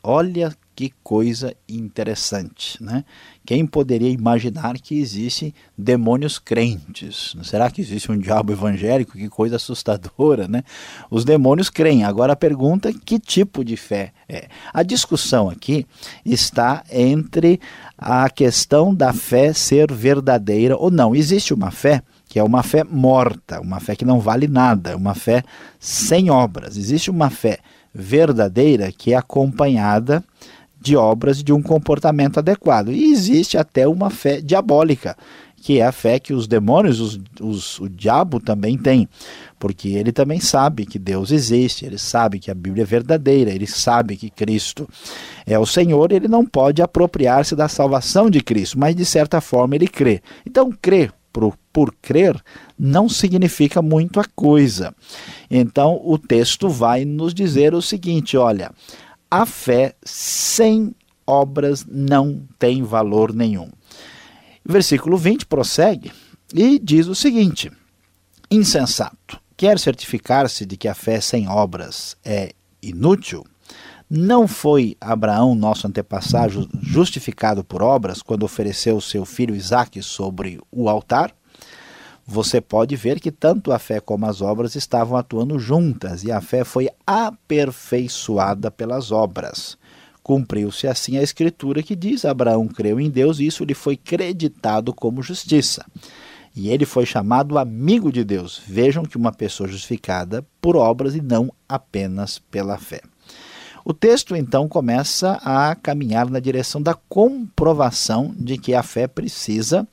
Olha 0.03 0.53
que 0.75 0.93
coisa 1.03 1.55
interessante, 1.69 2.83
né? 2.83 3.05
Quem 3.47 3.65
poderia 3.67 4.09
imaginar 4.09 4.75
que 4.79 4.99
existem 4.99 5.55
demônios 5.79 6.39
crentes? 6.39 7.37
Será 7.45 7.71
que 7.71 7.81
existe 7.81 8.11
um 8.11 8.19
diabo 8.19 8.53
evangélico? 8.53 9.13
Que 9.13 9.29
coisa 9.29 9.57
assustadora, 9.57 10.49
né? 10.49 10.65
Os 11.11 11.25
demônios 11.25 11.71
creem. 11.71 12.05
Agora 12.05 12.33
a 12.33 12.37
pergunta 12.37 12.89
é 12.89 12.93
que 12.93 13.19
tipo 13.19 13.65
de 13.65 13.77
fé 13.77 14.13
é? 14.29 14.49
A 14.73 14.83
discussão 14.83 15.49
aqui 15.49 15.87
está 16.25 16.83
entre 16.91 17.61
a 17.97 18.29
questão 18.31 18.95
da 18.95 19.13
fé 19.13 19.53
ser 19.53 19.93
verdadeira 19.93 20.77
ou 20.77 20.91
não. 20.91 21.15
Existe 21.15 21.53
uma 21.55 21.71
fé 21.71 22.03
que 22.27 22.39
é 22.39 22.43
uma 22.43 22.63
fé 22.63 22.83
morta, 22.83 23.61
uma 23.61 23.79
fé 23.79 23.95
que 23.95 24.07
não 24.07 24.19
vale 24.19 24.49
nada, 24.49 24.97
uma 24.97 25.15
fé 25.15 25.45
sem 25.79 26.31
obras. 26.31 26.79
Existe 26.79 27.11
uma 27.11 27.29
fé 27.29 27.59
verdadeira 27.95 28.91
que 28.91 29.13
é 29.13 29.17
acompanhada 29.17 30.25
de 30.81 30.97
obras 30.97 31.43
de 31.43 31.53
um 31.53 31.63
comportamento 31.63 32.39
adequado. 32.39 32.91
E 32.91 33.13
existe 33.13 33.57
até 33.57 33.87
uma 33.87 34.11
fé 34.11 34.41
diabólica, 34.41 35.17
que 35.57 35.79
é 35.79 35.87
a 35.87 35.93
fé 35.93 36.19
que 36.19 36.35
os 36.35 36.49
demônios, 36.49 36.99
os, 36.99 37.21
os, 37.41 37.79
o 37.79 37.89
diabo 37.89 38.41
também 38.41 38.77
tem, 38.77 39.09
porque 39.61 39.91
ele 39.91 40.11
também 40.11 40.41
sabe 40.41 40.85
que 40.85 40.99
Deus 40.99 41.31
existe, 41.31 41.87
ele 41.87 41.99
sabe 41.99 42.41
que 42.41 42.51
a 42.51 42.55
Bíblia 42.55 42.83
é 42.83 42.87
verdadeira, 42.87 43.53
ele 43.53 43.69
sabe 43.69 44.17
que 44.17 44.29
Cristo 44.29 44.89
é 45.47 45.57
o 45.57 45.65
Senhor, 45.65 46.11
ele 46.11 46.27
não 46.27 46.45
pode 46.45 46.83
apropriar-se 46.83 47.55
da 47.55 47.69
salvação 47.69 48.29
de 48.29 48.41
Cristo, 48.41 48.77
mas 48.77 48.97
de 48.97 49.05
certa 49.05 49.41
forma 49.41 49.77
ele 49.77 49.87
crê. 49.87 50.21
Então, 50.45 50.73
crer 50.83 51.13
por, 51.33 51.57
por 51.73 51.95
crer 52.01 52.41
não 52.79 53.09
significa 53.09 53.81
muito 53.81 54.21
a 54.21 54.25
coisa. 54.25 54.95
Então, 55.51 56.01
o 56.05 56.19
texto 56.19 56.69
vai 56.69 57.05
nos 57.05 57.33
dizer 57.33 57.75
o 57.75 57.83
seguinte: 57.83 58.37
olha, 58.37 58.71
a 59.31 59.47
fé 59.47 59.95
sem 60.05 60.95
obras 61.27 61.87
não 61.89 62.43
tem 62.59 62.83
valor 62.83 63.33
nenhum. 63.33 63.71
Versículo 64.65 65.17
20 65.17 65.47
prossegue 65.47 66.13
e 66.55 66.79
diz 66.79 67.07
o 67.07 67.15
seguinte: 67.15 67.71
insensato, 68.51 69.41
quer 69.57 69.79
certificar-se 69.79 70.67
de 70.67 70.77
que 70.77 70.89
a 70.89 70.95
fé 70.95 71.21
sem 71.21 71.49
obras 71.49 72.17
é 72.25 72.53
inútil? 72.83 73.45
Não 74.15 74.47
foi 74.47 74.95
Abraão, 75.01 75.55
nosso 75.55 75.87
antepassado, 75.87 76.69
justificado 76.83 77.65
por 77.65 77.83
obras 77.83 78.21
quando 78.21 78.43
ofereceu 78.43 79.01
seu 79.01 79.25
filho 79.25 79.55
Isaque 79.55 80.03
sobre 80.03 80.61
o 80.71 80.87
altar? 80.87 81.35
você 82.27 82.61
pode 82.61 82.95
ver 82.95 83.21
que 83.21 83.31
tanto 83.31 83.73
a 83.73 83.79
fé 83.79 84.01
como 84.01 84.27
as 84.27 84.41
obras 84.41 84.75
estavam 84.75 85.17
atuando 85.17 85.59
juntas 85.59 86.25
e 86.25 86.31
a 86.31 86.41
fé 86.41 86.65
foi 86.65 86.89
aperfeiçoada 87.07 88.71
pelas 88.71 89.11
obras. 89.11 89.77
Cumpriu-se 90.23 90.87
assim 90.87 91.19
a 91.19 91.23
escritura 91.23 91.83
que 91.83 91.97
diz: 91.97 92.25
Abraão 92.25 92.69
creu 92.69 93.01
em 93.01 93.11
Deus 93.11 93.41
e 93.41 93.47
isso 93.47 93.65
lhe 93.65 93.75
foi 93.75 93.97
creditado 93.97 94.95
como 94.95 95.23
justiça. 95.23 95.85
E 96.55 96.69
ele 96.69 96.85
foi 96.85 97.07
chamado 97.07 97.59
amigo 97.59 98.13
de 98.13 98.23
Deus. 98.23 98.61
Vejam 98.67 99.05
que 99.05 99.17
uma 99.17 99.33
pessoa 99.33 99.69
justificada 99.69 100.47
por 100.61 100.77
obras 100.77 101.15
e 101.15 101.21
não 101.21 101.53
apenas 101.69 102.39
pela 102.39 102.79
fé. 102.79 103.01
O 103.85 103.93
texto 103.93 104.37
então 104.37 104.69
começa 104.69 105.41
a 105.45 105.75
caminhar 105.75 106.31
na 106.31 106.39
direção 106.39 106.81
da 106.81 106.95
comprovação 106.95 108.33
de 108.39 108.57
que 108.57 108.75
a 108.75 108.83
fé 108.83 109.09
precisa 109.09 109.87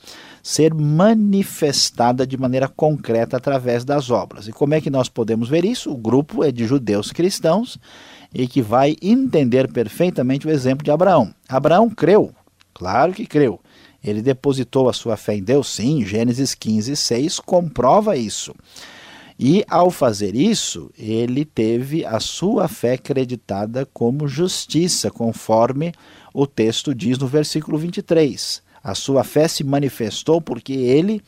ser 0.43 0.73
manifestada 0.73 2.25
de 2.25 2.37
maneira 2.37 2.67
concreta 2.67 3.37
através 3.37 3.83
das 3.83 4.09
obras. 4.09 4.47
E 4.47 4.51
como 4.51 4.73
é 4.73 4.81
que 4.81 4.89
nós 4.89 5.09
podemos 5.09 5.49
ver 5.49 5.65
isso? 5.65 5.91
O 5.91 5.97
grupo 5.97 6.43
é 6.43 6.51
de 6.51 6.65
judeus 6.65 7.11
cristãos 7.11 7.79
e 8.33 8.47
que 8.47 8.61
vai 8.61 8.95
entender 9.01 9.71
perfeitamente 9.71 10.47
o 10.47 10.51
exemplo 10.51 10.83
de 10.83 10.91
Abraão. 10.91 11.33
Abraão 11.47 11.89
creu, 11.89 12.31
claro 12.73 13.13
que 13.13 13.25
creu. 13.25 13.59
Ele 14.03 14.21
depositou 14.21 14.87
a 14.87 14.93
sua 14.93 15.17
fé 15.17 15.35
em 15.35 15.43
Deus, 15.43 15.67
sim, 15.67 16.05
Gênesis 16.05 16.55
15, 16.55 16.95
6 16.95 17.39
comprova 17.39 18.15
isso. 18.15 18.55
E 19.41 19.63
ao 19.69 19.89
fazer 19.89 20.35
isso, 20.35 20.91
ele 20.99 21.45
teve 21.45 22.05
a 22.05 22.19
sua 22.19 22.67
fé 22.67 22.97
creditada 22.97 23.87
como 23.93 24.27
justiça, 24.27 25.09
conforme 25.09 25.93
o 26.33 26.45
texto 26.45 26.93
diz 26.93 27.17
no 27.17 27.25
versículo 27.25 27.77
23. 27.77 28.61
A 28.83 28.93
sua 28.93 29.23
fé 29.23 29.47
se 29.47 29.63
manifestou 29.63 30.41
porque 30.41 30.73
ele, 30.73 31.21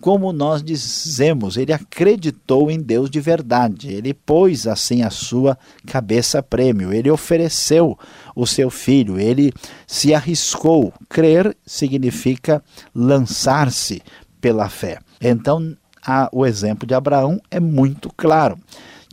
como 0.00 0.32
nós 0.32 0.62
dizemos, 0.62 1.58
ele 1.58 1.70
acreditou 1.70 2.70
em 2.70 2.80
Deus 2.80 3.10
de 3.10 3.20
verdade. 3.20 3.92
Ele 3.92 4.14
pôs 4.14 4.66
assim 4.66 5.02
a 5.02 5.10
sua 5.10 5.58
cabeça 5.86 6.42
prêmio. 6.42 6.94
Ele 6.94 7.10
ofereceu 7.10 7.98
o 8.34 8.46
seu 8.46 8.70
filho. 8.70 9.20
Ele 9.20 9.52
se 9.86 10.14
arriscou. 10.14 10.94
Crer 11.10 11.54
significa 11.66 12.64
lançar-se 12.94 14.00
pela 14.40 14.70
fé. 14.70 14.98
Então, 15.20 15.76
a, 16.06 16.28
o 16.32 16.46
exemplo 16.46 16.86
de 16.86 16.94
Abraão 16.94 17.40
é 17.50 17.60
muito 17.60 18.10
claro. 18.16 18.58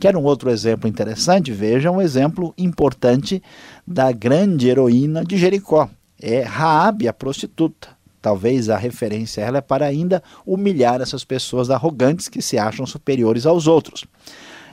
Quer 0.00 0.16
um 0.16 0.22
outro 0.22 0.50
exemplo 0.50 0.88
interessante? 0.88 1.52
Veja 1.52 1.90
um 1.90 2.00
exemplo 2.00 2.54
importante 2.56 3.42
da 3.86 4.12
grande 4.12 4.68
heroína 4.68 5.24
de 5.24 5.36
Jericó. 5.36 5.88
É 6.20 6.42
Raabe, 6.42 7.08
a 7.08 7.12
prostituta. 7.12 7.88
Talvez 8.22 8.68
a 8.68 8.76
referência 8.76 9.42
a 9.42 9.46
ela 9.46 9.58
é 9.58 9.60
para 9.60 9.86
ainda 9.86 10.22
humilhar 10.44 11.00
essas 11.00 11.24
pessoas 11.24 11.70
arrogantes 11.70 12.28
que 12.28 12.42
se 12.42 12.58
acham 12.58 12.86
superiores 12.86 13.46
aos 13.46 13.66
outros. 13.66 14.04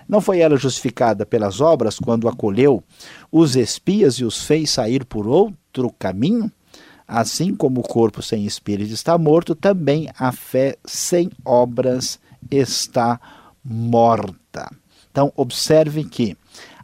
Não 0.08 0.22
foi 0.22 0.40
ela 0.40 0.58
justificada 0.58 1.26
pelas 1.26 1.60
obras 1.60 1.98
quando 1.98 2.28
acolheu 2.28 2.84
os 3.32 3.56
espias 3.56 4.16
e 4.16 4.26
os 4.26 4.44
fez 4.44 4.70
sair 4.70 5.04
por 5.04 5.28
outro 5.28 5.92
caminho? 5.98 6.52
Assim 7.08 7.54
como 7.54 7.82
o 7.82 7.88
corpo 7.88 8.22
sem 8.22 8.46
espírito 8.46 8.94
está 8.94 9.18
morto, 9.18 9.54
também 9.54 10.10
a 10.18 10.32
fé 10.32 10.76
sem 10.86 11.30
obras 11.44 12.20
está 12.50 13.20
morta. 13.64 14.70
Então, 15.12 15.32
observe 15.36 16.04
que 16.04 16.36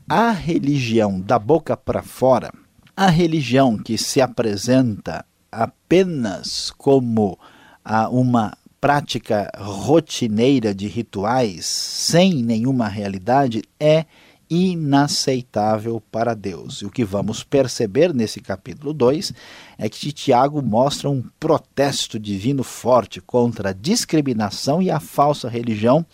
a 0.07 0.31
religião 0.31 1.19
da 1.19 1.39
boca 1.39 1.75
para 1.75 2.01
fora, 2.01 2.51
a 2.95 3.09
religião 3.09 3.77
que 3.77 3.97
se 3.97 4.21
apresenta 4.21 5.25
apenas 5.51 6.71
como 6.77 7.37
ah, 7.83 8.09
uma 8.09 8.55
prática 8.79 9.51
rotineira 9.57 10.73
de 10.73 10.87
rituais, 10.87 11.65
sem 11.65 12.43
nenhuma 12.43 12.87
realidade, 12.87 13.61
é 13.79 14.05
inaceitável 14.51 16.03
para 16.11 16.35
Deus. 16.35 16.81
E 16.81 16.85
o 16.85 16.91
que 16.91 17.05
vamos 17.05 17.41
perceber 17.41 18.13
nesse 18.13 18.41
capítulo 18.41 18.93
2 18.93 19.33
é 19.77 19.87
que 19.87 20.11
Tiago 20.11 20.61
mostra 20.61 21.09
um 21.09 21.23
protesto 21.39 22.19
divino 22.19 22.61
forte 22.61 23.21
contra 23.21 23.69
a 23.69 23.73
discriminação 23.73 24.81
e 24.81 24.91
a 24.91 24.99
falsa 24.99 25.47
religião 25.47 26.05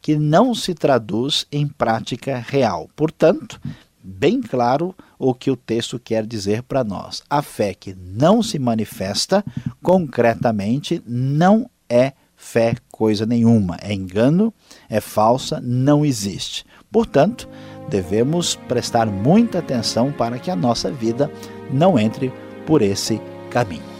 que 0.00 0.16
não 0.16 0.54
se 0.54 0.72
traduz 0.72 1.46
em 1.50 1.66
prática 1.66 2.38
real. 2.38 2.88
Portanto, 2.94 3.60
bem 4.02 4.40
claro 4.40 4.94
o 5.18 5.34
que 5.34 5.50
o 5.50 5.56
texto 5.56 5.98
quer 5.98 6.24
dizer 6.24 6.62
para 6.62 6.84
nós. 6.84 7.24
A 7.28 7.42
fé 7.42 7.74
que 7.74 7.92
não 7.94 8.40
se 8.40 8.56
manifesta 8.56 9.44
concretamente 9.82 11.02
não 11.04 11.68
é 11.88 12.12
fé 12.36 12.76
coisa 12.90 13.26
nenhuma, 13.26 13.76
é 13.82 13.92
engano, 13.92 14.54
é 14.88 15.00
falsa, 15.00 15.60
não 15.60 16.04
existe. 16.04 16.64
Portanto, 16.90 17.48
devemos 17.90 18.54
prestar 18.54 19.06
muita 19.06 19.58
atenção 19.58 20.12
para 20.12 20.38
que 20.38 20.50
a 20.50 20.56
nossa 20.56 20.90
vida 20.90 21.30
não 21.70 21.98
entre 21.98 22.32
por 22.64 22.80
esse 22.80 23.20
caminho. 23.50 23.99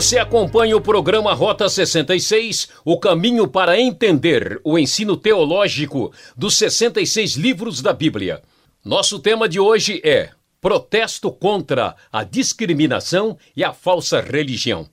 Você 0.00 0.18
acompanha 0.18 0.74
o 0.74 0.80
programa 0.80 1.34
Rota 1.34 1.68
66, 1.68 2.70
o 2.86 2.98
caminho 2.98 3.46
para 3.46 3.78
entender 3.78 4.58
o 4.64 4.78
ensino 4.78 5.14
teológico 5.14 6.10
dos 6.34 6.56
66 6.56 7.34
livros 7.34 7.82
da 7.82 7.92
Bíblia. 7.92 8.40
Nosso 8.82 9.18
tema 9.18 9.46
de 9.46 9.60
hoje 9.60 10.00
é 10.02 10.30
Protesto 10.58 11.30
contra 11.30 11.94
a 12.10 12.24
discriminação 12.24 13.36
e 13.54 13.62
a 13.62 13.74
falsa 13.74 14.22
religião. 14.22 14.88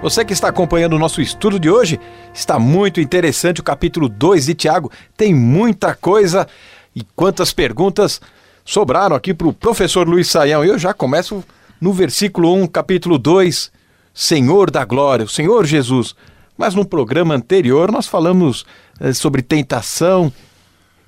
Você 0.01 0.23
que 0.25 0.33
está 0.33 0.49
acompanhando 0.49 0.93
o 0.93 0.99
nosso 0.99 1.21
estudo 1.21 1.57
de 1.57 1.69
hoje, 1.69 1.99
está 2.33 2.59
muito 2.59 2.99
interessante 2.99 3.61
o 3.61 3.63
capítulo 3.63 4.09
2 4.09 4.47
de 4.47 4.53
Tiago, 4.53 4.91
tem 5.15 5.33
muita 5.33 5.95
coisa 5.95 6.45
e 6.93 7.03
quantas 7.15 7.53
perguntas 7.53 8.19
sobraram 8.67 9.15
aqui 9.15 9.33
para 9.33 9.47
o 9.47 9.53
professor 9.53 10.07
Luiz 10.07 10.29
Saião. 10.29 10.63
Eu 10.63 10.77
já 10.77 10.93
começo 10.93 11.41
no 11.79 11.93
versículo 11.93 12.53
1, 12.53 12.67
capítulo 12.67 13.17
2, 13.17 13.71
Senhor 14.13 14.69
da 14.69 14.83
Glória, 14.83 15.25
o 15.25 15.29
Senhor 15.29 15.65
Jesus. 15.65 16.13
Mas 16.57 16.75
no 16.75 16.85
programa 16.85 17.33
anterior 17.33 17.89
nós 17.89 18.07
falamos 18.07 18.65
eh, 18.99 19.13
sobre 19.13 19.41
tentação 19.41 20.31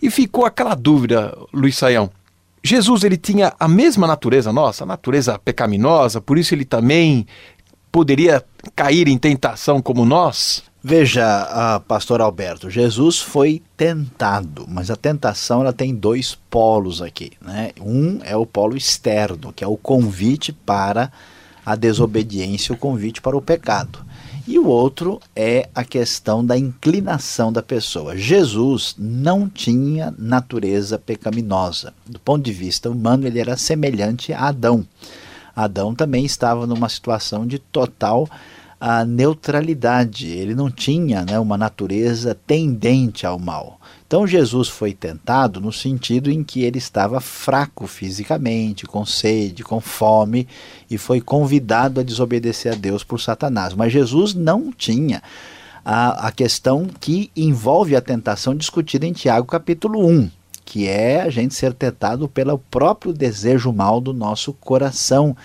e 0.01 0.10
ficou 0.10 0.46
aquela 0.46 0.74
dúvida, 0.74 1.38
Luiz 1.54 1.75
Saião. 1.75 2.10
Jesus 2.63 3.04
ele 3.04 3.18
tinha 3.18 3.54
a 3.60 3.68
mesma 3.68 4.08
natureza 4.08 4.54
nossa, 4.54 4.86
a 4.86 4.88
natureza 4.88 5.38
pecaminosa, 5.38 6.22
por 6.22 6.38
isso 6.38 6.56
ele 6.56 6.63
também 6.63 7.28
poderia 7.92 8.42
cair 8.74 9.10
em 9.10 9.18
tentação 9.18 9.82
como 9.82 10.06
nós? 10.06 10.63
Veja, 10.82 11.82
pastor 11.90 12.22
Alberto, 12.22 12.70
Jesus 12.70 13.20
foi 13.20 13.62
tentado, 13.76 14.66
mas 14.66 14.90
a 14.90 14.96
tentação 14.96 15.60
ela 15.60 15.74
tem 15.74 15.94
dois 15.94 16.38
polos 16.50 17.02
aqui. 17.02 17.34
Né? 17.42 17.72
Um 17.82 18.20
é 18.24 18.36
o 18.38 18.46
polo 18.46 18.78
externo, 18.78 19.52
que 19.52 19.62
é 19.62 19.68
o 19.68 19.76
convite 19.76 20.54
para 20.54 21.12
a 21.66 21.76
desobediência, 21.76 22.74
o 22.74 22.78
convite 22.78 23.22
para 23.22 23.36
o 23.36 23.42
pecado. 23.42 24.06
E 24.48 24.58
o 24.58 24.68
outro 24.68 25.20
é 25.36 25.70
a 25.76 25.84
questão 25.84 26.44
da 26.44 26.58
inclinação 26.58 27.52
da 27.52 27.62
pessoa. 27.62 28.18
Jesus 28.18 28.96
não 28.98 29.50
tinha 29.50 30.12
natureza 30.18 30.98
pecaminosa. 30.98 31.94
Do 32.08 32.20
ponto 32.20 32.44
de 32.44 32.54
vista 32.54 32.90
humano, 32.90 33.28
ele 33.28 33.40
era 33.40 33.58
semelhante 33.58 34.32
a 34.32 34.48
Adão. 34.48 34.88
Adão 35.54 35.94
também 35.94 36.24
estava 36.24 36.66
numa 36.66 36.88
situação 36.88 37.46
de 37.46 37.60
total 37.60 38.30
a 38.80 39.04
neutralidade, 39.04 40.28
ele 40.28 40.56
não 40.56 40.72
tinha 40.72 41.26
né, 41.26 41.38
uma 41.38 41.58
natureza 41.58 42.34
tendente 42.48 43.26
ao 43.26 43.38
mal. 43.38 43.80
Então 44.08 44.26
Jesus 44.26 44.70
foi 44.70 44.94
tentado 44.94 45.60
no 45.60 45.72
sentido 45.72 46.32
em 46.32 46.44
que 46.44 46.64
ele 46.64 46.78
estava 46.78 47.20
fraco 47.20 47.86
fisicamente, 47.86 48.86
com 48.86 49.06
sede, 49.06 49.64
com 49.64 49.82
fome, 49.82 50.48
e 50.90 50.98
foi 50.98 51.20
convidado 51.20 52.00
a 52.00 52.04
desobedecer 52.04 52.74
a 52.74 52.76
Deus 52.76 53.04
por 53.04 53.20
Satanás. 53.20 53.74
Mas 53.74 53.92
Jesus 53.92 54.34
não 54.34 54.72
tinha 54.72 55.22
a, 55.84 56.28
a 56.28 56.32
questão 56.32 56.88
que 57.00 57.30
envolve 57.36 57.96
a 57.96 58.02
tentação 58.02 58.56
discutida 58.56 59.06
em 59.06 59.14
Tiago 59.14 59.46
capítulo 59.46 60.08
1, 60.08 60.32
que 60.66 60.88
é 60.88 61.22
a 61.22 61.30
gente 61.30 61.54
ser 61.54 61.74
tentado 61.74 62.28
pelo 62.28 62.58
próprio 62.58 63.12
desejo 63.12 63.72
mal 63.72 64.00
do 64.00 64.14
nosso 64.14 64.54
coração, 64.54 65.36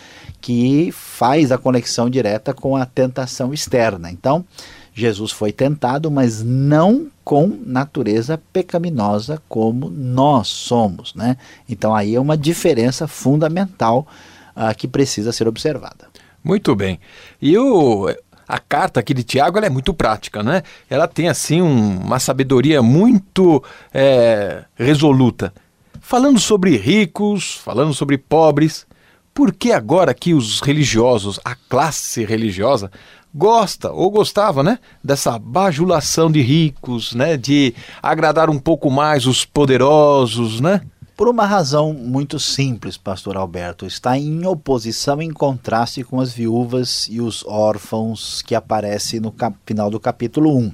que 0.44 0.92
faz 0.92 1.50
a 1.50 1.56
conexão 1.56 2.10
direta 2.10 2.52
com 2.52 2.76
a 2.76 2.84
tentação 2.84 3.54
externa. 3.54 4.10
Então, 4.10 4.44
Jesus 4.92 5.32
foi 5.32 5.52
tentado, 5.52 6.10
mas 6.10 6.42
não 6.42 7.06
com 7.24 7.46
natureza 7.64 8.38
pecaminosa 8.52 9.42
como 9.48 9.88
nós 9.88 10.48
somos, 10.48 11.14
né? 11.14 11.38
Então 11.66 11.94
aí 11.94 12.14
é 12.14 12.20
uma 12.20 12.36
diferença 12.36 13.08
fundamental 13.08 14.06
uh, 14.54 14.76
que 14.76 14.86
precisa 14.86 15.32
ser 15.32 15.48
observada. 15.48 16.08
Muito 16.44 16.76
bem. 16.76 17.00
E 17.40 17.56
o, 17.56 18.14
a 18.46 18.58
carta 18.58 19.00
aqui 19.00 19.14
de 19.14 19.24
Tiago 19.24 19.58
é 19.58 19.70
muito 19.70 19.94
prática, 19.94 20.42
né? 20.42 20.62
Ela 20.90 21.08
tem 21.08 21.26
assim 21.26 21.62
um, 21.62 22.00
uma 22.00 22.18
sabedoria 22.18 22.82
muito 22.82 23.64
é, 23.94 24.64
resoluta. 24.76 25.54
Falando 26.02 26.38
sobre 26.38 26.76
ricos, 26.76 27.54
falando 27.54 27.94
sobre 27.94 28.18
pobres, 28.18 28.86
por 29.35 29.53
que 29.53 29.73
agora 29.73 30.14
que 30.14 30.33
os 30.33 30.61
religiosos, 30.61 31.41
a 31.45 31.57
classe 31.57 32.25
religiosa, 32.25 32.91
gosta 33.35 33.91
ou 33.91 34.11
gostava, 34.11 34.62
né, 34.62 34.79
dessa 35.03 35.37
bajulação 35.38 36.31
de 36.31 36.41
ricos, 36.41 37.14
né, 37.14 37.37
de 37.37 37.75
agradar 38.00 38.49
um 38.49 38.59
pouco 38.59 38.88
mais 38.88 39.26
os 39.26 39.45
poderosos, 39.45 40.61
né? 40.61 40.81
Por 41.17 41.29
uma 41.29 41.47
razão 41.47 41.93
muito 41.93 42.41
simples, 42.41 42.97
pastor 42.97 43.37
Alberto, 43.37 43.87
está 43.87 44.19
em 44.19 44.45
oposição, 44.47 45.23
em 45.23 45.31
contraste 45.31 46.03
com 46.03 46.21
as 46.21 46.33
viúvas 46.33 47.07
e 47.09 47.21
os 47.21 47.45
órfãos 47.47 48.43
que 48.43 48.55
aparecem 48.55 49.21
no 49.21 49.33
final 49.64 49.91
do 49.91 50.00
capítulo 50.00 50.57
1. 50.57 50.73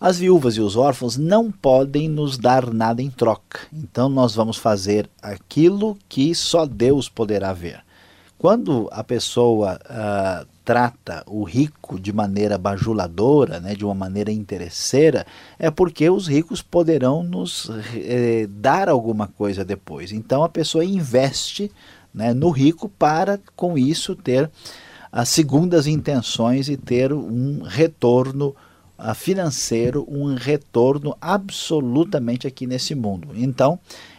As 0.00 0.18
viúvas 0.18 0.56
e 0.56 0.60
os 0.60 0.76
órfãos 0.76 1.16
não 1.16 1.50
podem 1.50 2.08
nos 2.08 2.38
dar 2.38 2.72
nada 2.72 3.02
em 3.02 3.10
troca, 3.10 3.60
então 3.72 4.08
nós 4.08 4.32
vamos 4.32 4.56
fazer 4.56 5.10
aquilo 5.20 5.98
que 6.08 6.32
só 6.36 6.64
Deus 6.64 7.08
poderá 7.08 7.52
ver. 7.52 7.80
Quando 8.38 8.88
a 8.92 9.02
pessoa 9.02 9.80
uh, 9.84 10.46
trata 10.64 11.24
o 11.26 11.42
rico 11.42 11.98
de 11.98 12.12
maneira 12.12 12.56
bajuladora, 12.56 13.58
né, 13.58 13.74
de 13.74 13.84
uma 13.84 13.94
maneira 13.94 14.30
interesseira, 14.30 15.26
é 15.58 15.68
porque 15.68 16.08
os 16.08 16.28
ricos 16.28 16.62
poderão 16.62 17.24
nos 17.24 17.68
eh, 17.96 18.46
dar 18.48 18.88
alguma 18.88 19.26
coisa 19.26 19.64
depois. 19.64 20.12
Então 20.12 20.44
a 20.44 20.48
pessoa 20.48 20.84
investe 20.84 21.72
né, 22.14 22.32
no 22.32 22.50
rico 22.50 22.88
para, 22.88 23.40
com 23.56 23.76
isso, 23.76 24.14
ter 24.14 24.48
as 25.10 25.30
segundas 25.30 25.88
intenções 25.88 26.68
e 26.68 26.76
ter 26.76 27.12
um 27.12 27.62
retorno 27.62 28.54
financeiro, 29.14 30.06
um 30.08 30.34
retorno 30.34 31.16
absolutamente 31.20 32.46
aqui 32.46 32.66
nesse 32.66 32.94
mundo. 32.94 33.28
Então, 33.34 33.78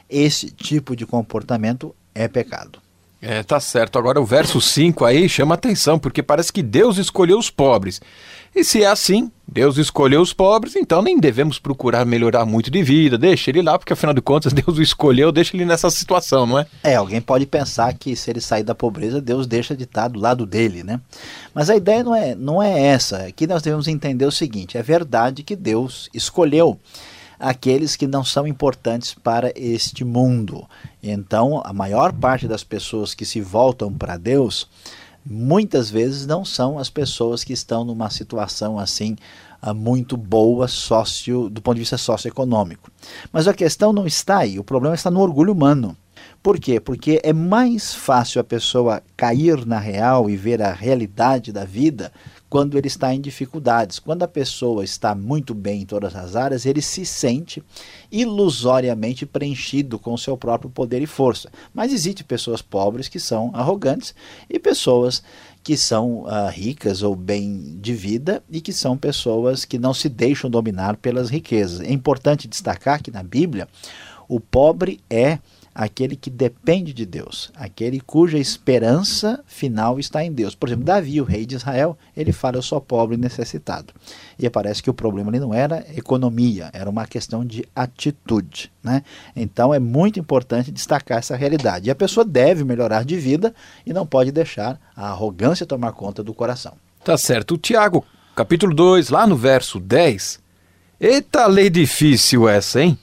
esse 0.09 0.49
tipo 0.49 0.95
de 0.95 1.05
comportamento 1.05 1.93
é 2.15 2.27
pecado. 2.27 2.79
É, 3.21 3.43
tá 3.43 3.59
certo. 3.59 3.99
Agora 3.99 4.19
o 4.19 4.25
verso 4.25 4.61
5 4.61 5.03
aí 5.03 5.27
chama 5.27 5.55
atenção, 5.55 5.99
porque 5.99 6.23
parece 6.23 6.53
que 6.53 6.63
Deus 6.63 6.97
escolheu 6.97 7.37
os 7.37 7.49
pobres. 7.49 8.01
E 8.55 8.63
se 8.63 8.83
é 8.83 8.87
assim, 8.87 9.31
Deus 9.47 9.77
escolheu 9.77 10.21
os 10.21 10.33
pobres, 10.33 10.75
então 10.75 11.01
nem 11.01 11.19
devemos 11.19 11.57
procurar 11.57 12.05
melhorar 12.05 12.45
muito 12.45 12.69
de 12.69 12.83
vida, 12.83 13.17
deixa 13.17 13.49
ele 13.49 13.61
lá, 13.61 13.77
porque 13.77 13.93
afinal 13.93 14.13
de 14.13 14.21
contas 14.21 14.51
Deus 14.53 14.77
o 14.77 14.81
escolheu, 14.81 15.31
deixa 15.31 15.55
ele 15.55 15.65
nessa 15.65 15.89
situação, 15.89 16.45
não 16.45 16.59
é? 16.59 16.67
É, 16.83 16.95
alguém 16.95 17.21
pode 17.21 17.45
pensar 17.45 17.93
que 17.93 18.15
se 18.15 18.29
ele 18.29 18.41
sair 18.41 18.63
da 18.63 18.75
pobreza, 18.75 19.21
Deus 19.21 19.47
deixa 19.47 19.75
de 19.75 19.83
estar 19.83 20.07
do 20.07 20.19
lado 20.19 20.45
dele, 20.45 20.83
né? 20.83 20.99
Mas 21.53 21.69
a 21.69 21.75
ideia 21.75 22.03
não 22.03 22.15
é, 22.15 22.35
não 22.35 22.61
é 22.61 22.79
essa. 22.79 23.25
Aqui 23.25 23.47
nós 23.47 23.61
devemos 23.61 23.87
entender 23.87 24.25
o 24.25 24.31
seguinte: 24.31 24.77
é 24.77 24.83
verdade 24.83 25.43
que 25.43 25.55
Deus 25.55 26.09
escolheu 26.13 26.79
aqueles 27.39 27.95
que 27.95 28.05
não 28.05 28.23
são 28.23 28.45
importantes 28.45 29.13
para 29.13 29.51
este 29.55 30.03
mundo. 30.03 30.67
Então, 31.01 31.61
a 31.63 31.71
maior 31.71 32.11
parte 32.11 32.47
das 32.47 32.63
pessoas 32.63 33.13
que 33.13 33.25
se 33.25 33.39
voltam 33.39 33.93
para 33.93 34.17
Deus, 34.17 34.67
muitas 35.29 35.91
vezes 35.91 36.25
não 36.25 36.43
são 36.43 36.79
as 36.79 36.89
pessoas 36.89 37.43
que 37.43 37.53
estão 37.53 37.85
numa 37.85 38.09
situação 38.09 38.79
assim 38.79 39.15
ah, 39.61 39.73
muito 39.73 40.17
boa 40.17 40.67
sócio, 40.67 41.49
do 41.49 41.61
ponto 41.61 41.75
de 41.75 41.81
vista 41.81 41.97
socioeconômico. 41.97 42.89
Mas 43.31 43.47
a 43.47 43.53
questão 43.53 43.93
não 43.93 44.07
está 44.07 44.39
aí, 44.39 44.57
o 44.57 44.63
problema 44.63 44.95
está 44.95 45.11
no 45.11 45.19
orgulho 45.19 45.53
humano. 45.53 45.95
Por 46.41 46.57
quê? 46.57 46.79
Porque 46.79 47.19
é 47.23 47.33
mais 47.33 47.93
fácil 47.93 48.41
a 48.41 48.43
pessoa 48.43 49.03
cair 49.15 49.65
na 49.65 49.77
real 49.77 50.29
e 50.29 50.35
ver 50.35 50.61
a 50.61 50.73
realidade 50.73 51.51
da 51.51 51.65
vida 51.65 52.11
quando 52.49 52.77
ele 52.77 52.87
está 52.87 53.13
em 53.13 53.21
dificuldades. 53.21 53.99
Quando 53.99 54.23
a 54.23 54.27
pessoa 54.27 54.83
está 54.83 55.13
muito 55.13 55.53
bem 55.53 55.81
em 55.81 55.85
todas 55.85 56.15
as 56.15 56.35
áreas, 56.35 56.65
ele 56.65 56.81
se 56.81 57.05
sente 57.05 57.63
ilusoriamente 58.11 59.25
preenchido 59.25 59.99
com 59.99 60.17
seu 60.17 60.35
próprio 60.35 60.69
poder 60.69 61.01
e 61.01 61.05
força. 61.05 61.51
Mas 61.73 61.93
existem 61.93 62.25
pessoas 62.25 62.61
pobres 62.61 63.07
que 63.07 63.19
são 63.19 63.51
arrogantes 63.53 64.15
e 64.49 64.57
pessoas 64.57 65.21
que 65.61 65.77
são 65.77 66.23
uh, 66.23 66.49
ricas 66.49 67.03
ou 67.03 67.15
bem 67.15 67.77
de 67.79 67.93
vida 67.93 68.41
e 68.49 68.61
que 68.61 68.73
são 68.73 68.97
pessoas 68.97 69.65
que 69.65 69.77
não 69.77 69.93
se 69.93 70.09
deixam 70.09 70.49
dominar 70.49 70.97
pelas 70.97 71.29
riquezas. 71.29 71.81
É 71.81 71.91
importante 71.91 72.47
destacar 72.47 73.03
que 73.03 73.11
na 73.11 73.21
Bíblia 73.21 73.67
o 74.27 74.39
pobre 74.39 74.99
é 75.09 75.39
aquele 75.73 76.15
que 76.15 76.29
depende 76.29 76.93
de 76.93 77.05
Deus, 77.05 77.51
aquele 77.55 77.99
cuja 77.99 78.37
esperança 78.37 79.43
final 79.45 79.99
está 79.99 80.23
em 80.23 80.31
Deus. 80.31 80.55
Por 80.55 80.69
exemplo, 80.69 80.85
Davi, 80.85 81.21
o 81.21 81.23
rei 81.23 81.45
de 81.45 81.55
Israel, 81.55 81.97
ele 82.15 82.31
fala: 82.31 82.57
Eu 82.57 82.61
sou 82.61 82.79
pobre 82.81 83.15
e 83.15 83.19
necessitado. 83.19 83.93
E 84.37 84.49
parece 84.49 84.81
que 84.81 84.89
o 84.89 84.93
problema 84.93 85.29
ali 85.29 85.39
não 85.39 85.53
era 85.53 85.85
economia, 85.95 86.69
era 86.73 86.89
uma 86.89 87.05
questão 87.05 87.45
de 87.45 87.65
atitude. 87.75 88.71
Né? 88.83 89.03
Então 89.35 89.73
é 89.73 89.79
muito 89.79 90.19
importante 90.19 90.71
destacar 90.71 91.19
essa 91.19 91.35
realidade. 91.35 91.87
E 91.87 91.91
a 91.91 91.95
pessoa 91.95 92.25
deve 92.25 92.63
melhorar 92.63 93.03
de 93.03 93.17
vida 93.17 93.53
e 93.85 93.93
não 93.93 94.05
pode 94.05 94.31
deixar 94.31 94.79
a 94.95 95.09
arrogância 95.09 95.65
tomar 95.65 95.91
conta 95.91 96.23
do 96.23 96.33
coração. 96.33 96.73
Tá 97.03 97.17
certo. 97.17 97.55
O 97.55 97.57
Tiago, 97.57 98.05
capítulo 98.35 98.73
2, 98.73 99.09
lá 99.09 99.25
no 99.27 99.35
verso 99.35 99.79
10. 99.79 100.39
Eita 100.99 101.47
lei 101.47 101.69
difícil 101.69 102.47
essa, 102.47 102.81
hein? 102.81 102.97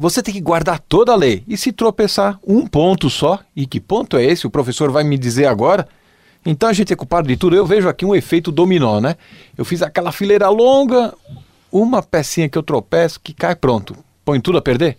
Você 0.00 0.22
tem 0.22 0.32
que 0.32 0.40
guardar 0.40 0.80
toda 0.80 1.12
a 1.12 1.14
lei. 1.14 1.44
E 1.46 1.58
se 1.58 1.72
tropeçar 1.72 2.40
um 2.42 2.66
ponto 2.66 3.10
só, 3.10 3.38
e 3.54 3.66
que 3.66 3.78
ponto 3.78 4.16
é 4.16 4.24
esse? 4.24 4.46
O 4.46 4.50
professor 4.50 4.90
vai 4.90 5.04
me 5.04 5.18
dizer 5.18 5.44
agora. 5.44 5.86
Então 6.44 6.70
a 6.70 6.72
gente 6.72 6.90
é 6.90 6.96
culpado 6.96 7.28
de 7.28 7.36
tudo. 7.36 7.54
Eu 7.54 7.66
vejo 7.66 7.86
aqui 7.86 8.06
um 8.06 8.14
efeito 8.14 8.50
dominó, 8.50 8.98
né? 8.98 9.16
Eu 9.58 9.62
fiz 9.62 9.82
aquela 9.82 10.10
fileira 10.10 10.48
longa, 10.48 11.12
uma 11.70 12.02
pecinha 12.02 12.48
que 12.48 12.56
eu 12.56 12.62
tropeço, 12.62 13.20
que 13.20 13.34
cai 13.34 13.54
pronto. 13.54 13.94
Põe 14.24 14.40
tudo 14.40 14.56
a 14.56 14.62
perder? 14.62 14.96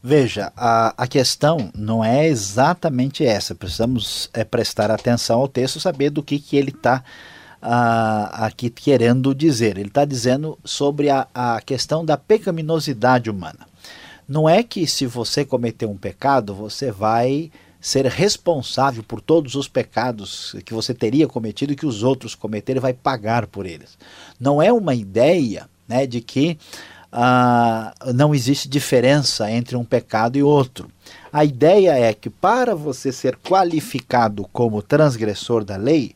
Veja, 0.00 0.52
a, 0.56 0.94
a 0.96 1.08
questão 1.08 1.72
não 1.74 2.04
é 2.04 2.28
exatamente 2.28 3.26
essa. 3.26 3.56
Precisamos 3.56 4.30
é, 4.32 4.44
prestar 4.44 4.88
atenção 4.88 5.40
ao 5.40 5.48
texto, 5.48 5.80
saber 5.80 6.10
do 6.10 6.22
que, 6.22 6.38
que 6.38 6.56
ele 6.56 6.70
está 6.70 7.02
aqui 7.60 8.70
querendo 8.70 9.34
dizer. 9.34 9.76
Ele 9.76 9.88
está 9.88 10.04
dizendo 10.04 10.56
sobre 10.64 11.10
a, 11.10 11.26
a 11.34 11.60
questão 11.60 12.04
da 12.04 12.16
pecaminosidade 12.16 13.28
humana. 13.28 13.66
Não 14.28 14.48
é 14.48 14.62
que 14.62 14.86
se 14.86 15.06
você 15.06 15.44
cometer 15.44 15.86
um 15.86 15.96
pecado, 15.96 16.54
você 16.54 16.92
vai 16.92 17.50
ser 17.80 18.04
responsável 18.06 19.02
por 19.02 19.20
todos 19.20 19.54
os 19.54 19.68
pecados 19.68 20.54
que 20.66 20.74
você 20.74 20.92
teria 20.92 21.26
cometido 21.26 21.72
e 21.72 21.76
que 21.76 21.86
os 21.86 22.02
outros 22.02 22.34
cometeram 22.34 22.78
e 22.78 22.82
vai 22.82 22.92
pagar 22.92 23.46
por 23.46 23.64
eles. 23.64 23.96
Não 24.38 24.60
é 24.60 24.72
uma 24.72 24.94
ideia 24.94 25.68
né, 25.86 26.06
de 26.06 26.20
que 26.20 26.58
ah, 27.10 27.94
não 28.14 28.34
existe 28.34 28.68
diferença 28.68 29.50
entre 29.50 29.76
um 29.76 29.84
pecado 29.84 30.36
e 30.36 30.42
outro. 30.42 30.90
A 31.32 31.44
ideia 31.44 31.98
é 31.98 32.12
que 32.12 32.28
para 32.28 32.74
você 32.74 33.10
ser 33.10 33.36
qualificado 33.36 34.46
como 34.52 34.82
transgressor 34.82 35.64
da 35.64 35.76
lei, 35.76 36.14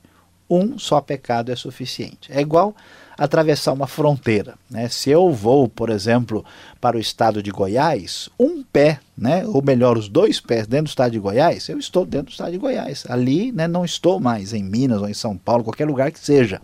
um 0.51 0.79
só 0.79 1.01
pecado 1.01 1.51
é 1.51 1.57
suficiente. 1.57 2.31
É 2.31 2.40
igual 2.40 2.77
atravessar 3.22 3.72
uma 3.72 3.87
fronteira. 3.87 4.56
Né? 4.68 4.88
Se 4.88 5.08
eu 5.08 5.30
vou, 5.30 5.68
por 5.68 5.90
exemplo, 5.90 6.44
para 6.80 6.96
o 6.96 7.00
estado 7.00 7.40
de 7.40 7.52
Goiás, 7.52 8.28
um 8.37 8.64
pé, 8.64 8.98
né, 9.16 9.46
ou 9.46 9.62
melhor, 9.62 9.96
os 9.96 10.08
dois 10.08 10.40
pés 10.40 10.66
dentro 10.66 10.87
do 10.87 10.88
estado 10.88 11.12
de 11.12 11.20
Goiás, 11.20 11.68
eu 11.68 11.78
estou 11.78 12.04
dentro 12.04 12.26
do 12.26 12.32
estado 12.32 12.50
de 12.50 12.58
Goiás. 12.58 13.04
Ali 13.08 13.52
né, 13.52 13.68
não 13.68 13.85
estou 13.85 14.18
mais 14.18 14.52
em 14.52 14.64
Minas 14.64 15.00
ou 15.00 15.08
em 15.08 15.14
São 15.14 15.37
Paulo, 15.37 15.62
qualquer 15.62 15.87
lugar 15.87 16.11
que 16.11 16.18
seja. 16.18 16.61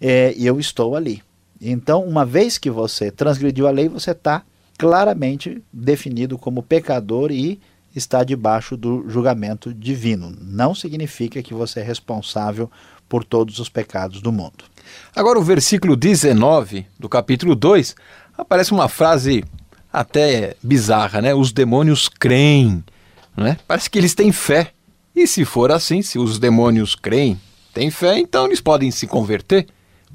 É, 0.00 0.34
e 0.36 0.44
eu 0.44 0.58
estou 0.58 0.96
ali. 0.96 1.22
Então, 1.60 2.02
uma 2.02 2.24
vez 2.24 2.58
que 2.58 2.68
você 2.68 3.08
transgrediu 3.12 3.68
a 3.68 3.70
lei, 3.70 3.88
você 3.88 4.10
está 4.10 4.42
claramente 4.76 5.62
definido 5.72 6.36
como 6.36 6.64
pecador 6.64 7.30
e 7.30 7.60
está 7.94 8.24
debaixo 8.24 8.76
do 8.76 9.08
julgamento 9.08 9.72
divino. 9.72 10.36
Não 10.40 10.74
significa 10.74 11.40
que 11.40 11.54
você 11.54 11.78
é 11.78 11.84
responsável 11.84 12.68
por 13.08 13.22
todos 13.22 13.60
os 13.60 13.68
pecados 13.68 14.20
do 14.20 14.32
mundo. 14.32 14.64
Agora, 15.14 15.38
o 15.38 15.42
versículo 15.42 15.96
19 15.96 16.86
do 16.98 17.08
capítulo 17.08 17.54
2 17.54 17.94
aparece 18.36 18.72
uma 18.72 18.88
frase 18.88 19.44
até 19.92 20.56
bizarra, 20.62 21.20
né? 21.20 21.34
Os 21.34 21.52
demônios 21.52 22.08
creem, 22.08 22.82
não 23.36 23.46
é? 23.46 23.58
Parece 23.66 23.90
que 23.90 23.98
eles 23.98 24.14
têm 24.14 24.32
fé. 24.32 24.72
E 25.14 25.26
se 25.26 25.44
for 25.44 25.70
assim, 25.70 26.00
se 26.00 26.18
os 26.18 26.38
demônios 26.38 26.94
creem, 26.94 27.38
têm 27.74 27.90
fé, 27.90 28.18
então 28.18 28.46
eles 28.46 28.60
podem 28.60 28.90
se 28.90 29.06
converter? 29.06 29.66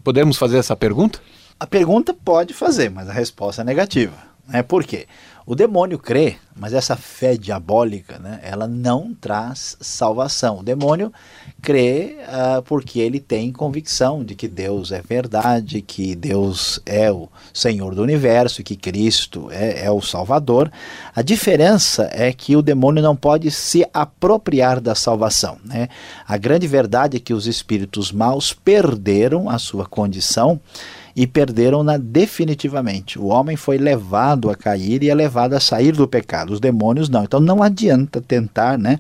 Podemos 0.04 0.38
fazer 0.38 0.58
essa 0.58 0.76
pergunta? 0.76 1.20
A 1.60 1.68
pergunta 1.68 2.14
pode 2.14 2.54
fazer, 2.54 2.90
mas 2.90 3.10
a 3.10 3.14
resposta 3.14 3.62
é 3.62 3.66
negativa. 3.66 4.16
Né? 4.48 4.64
Por 4.64 4.84
quê? 4.84 5.08
O 5.50 5.56
demônio 5.56 5.98
crê, 5.98 6.36
mas 6.54 6.74
essa 6.74 6.98
fé 6.98 7.38
diabólica, 7.38 8.20
né, 8.20 8.38
ela 8.44 8.68
não 8.68 9.14
traz 9.14 9.78
salvação. 9.80 10.60
O 10.60 10.64
demônio 10.64 11.10
crê 11.62 12.18
uh, 12.24 12.62
porque 12.64 13.00
ele 13.00 13.18
tem 13.18 13.54
convicção 13.54 14.26
de 14.26 14.36
que 14.36 14.46
Deus 14.46 14.92
é 14.92 15.02
verdade, 15.02 15.82
que 15.82 16.16
Deus 16.16 16.82
é 16.86 17.10
o 17.10 17.30
Senhor 17.54 17.96
do 17.96 18.04
universo, 18.04 18.62
que 18.62 18.76
Cristo 18.76 19.48
é, 19.50 19.86
é 19.86 19.90
o 19.90 20.02
Salvador. 20.02 20.70
A 21.16 21.22
diferença 21.22 22.10
é 22.12 22.34
que 22.34 22.54
o 22.58 22.62
demônio 22.62 23.02
não 23.02 23.16
pode 23.16 23.50
se 23.50 23.88
apropriar 23.94 24.82
da 24.82 24.96
salvação. 24.96 25.58
Né? 25.64 25.88
A 26.28 26.36
grande 26.38 26.68
verdade 26.68 27.16
é 27.16 27.22
que 27.22 27.34
os 27.34 27.48
espíritos 27.48 28.12
maus 28.12 28.52
perderam 28.52 29.50
a 29.50 29.58
sua 29.58 29.86
condição 29.86 30.60
e 31.18 31.26
perderam-na 31.26 31.98
definitivamente. 31.98 33.18
O 33.18 33.26
homem 33.26 33.58
foi 33.58 33.80
levado 33.80 34.52
a 34.52 34.56
cair 34.56 35.02
e 35.02 35.10
é 35.10 35.16
levado 35.16 35.56
a 35.56 35.60
sair 35.60 35.92
do 35.94 36.08
pecado. 36.08 36.54
Os 36.54 36.60
demônios 36.60 37.10
não. 37.10 37.24
Então 37.24 37.40
não 37.40 37.64
adianta 37.64 38.22
tentar, 38.22 38.78
né? 38.78 39.00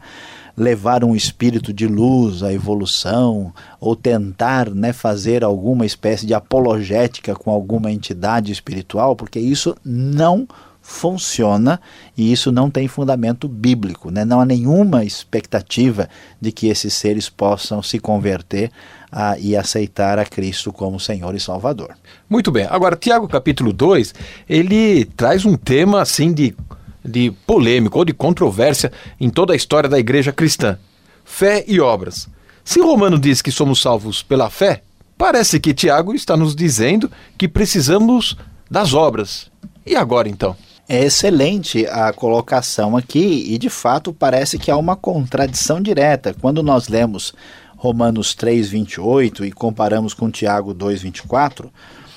levar 0.57 1.03
um 1.03 1.15
espírito 1.15 1.71
de 1.71 1.85
luz 1.85 2.41
à 2.41 2.51
evolução 2.51 3.53
ou 3.79 3.95
tentar 3.95 4.71
né, 4.71 4.91
fazer 4.91 5.43
alguma 5.43 5.85
espécie 5.85 6.25
de 6.25 6.33
apologética 6.33 7.35
com 7.35 7.51
alguma 7.51 7.91
entidade 7.91 8.51
espiritual, 8.51 9.15
porque 9.15 9.39
isso 9.39 9.75
não 9.85 10.47
funciona 10.81 11.79
e 12.17 12.31
isso 12.31 12.51
não 12.51 12.71
tem 12.71 12.87
fundamento 12.87 13.47
bíblico. 13.47 14.09
Né? 14.09 14.25
Não 14.25 14.41
há 14.41 14.45
nenhuma 14.45 15.05
expectativa 15.05 16.09
de 16.41 16.51
que 16.51 16.65
esses 16.65 16.95
seres 16.95 17.29
possam 17.29 17.83
se 17.83 17.99
converter 17.99 18.71
a, 19.11 19.37
e 19.39 19.55
aceitar 19.55 20.19
a 20.19 20.25
Cristo 20.25 20.71
como 20.71 20.99
Senhor 20.99 21.33
e 21.35 21.39
Salvador. 21.39 21.95
Muito 22.29 22.51
bem. 22.51 22.67
Agora, 22.69 22.95
Tiago 22.95 23.27
capítulo 23.27 23.71
2, 23.71 24.13
ele 24.49 25.05
traz 25.05 25.45
um 25.45 25.55
tema 25.55 26.01
assim 26.01 26.33
de, 26.33 26.55
de 27.03 27.31
polêmico 27.45 27.97
ou 27.97 28.05
de 28.05 28.13
controvérsia 28.13 28.91
em 29.19 29.29
toda 29.29 29.53
a 29.53 29.55
história 29.55 29.89
da 29.89 29.99
igreja 29.99 30.31
cristã. 30.31 30.77
Fé 31.23 31.63
e 31.67 31.79
obras. 31.79 32.27
Se 32.63 32.81
Romano 32.81 33.17
diz 33.17 33.41
que 33.41 33.51
somos 33.51 33.81
salvos 33.81 34.21
pela 34.21 34.49
fé, 34.49 34.81
parece 35.17 35.59
que 35.59 35.73
Tiago 35.73 36.13
está 36.13 36.35
nos 36.35 36.55
dizendo 36.55 37.09
que 37.37 37.47
precisamos 37.47 38.35
das 38.69 38.93
obras. 38.93 39.49
E 39.85 39.95
agora 39.95 40.27
então? 40.27 40.55
É 40.89 41.03
excelente 41.03 41.85
a 41.87 42.13
colocação 42.13 42.95
aqui 42.95 43.45
e 43.49 43.57
de 43.57 43.69
fato 43.69 44.13
parece 44.13 44.57
que 44.57 44.71
há 44.71 44.77
uma 44.77 44.95
contradição 44.95 45.81
direta. 45.81 46.33
Quando 46.39 46.63
nós 46.63 46.87
lemos 46.87 47.33
Romanos 47.77 48.33
3, 48.33 48.69
28 48.69 49.45
e 49.45 49.51
comparamos 49.51 50.13
com 50.13 50.29
Tiago 50.29 50.73
2, 50.73 51.03
24, 51.03 51.71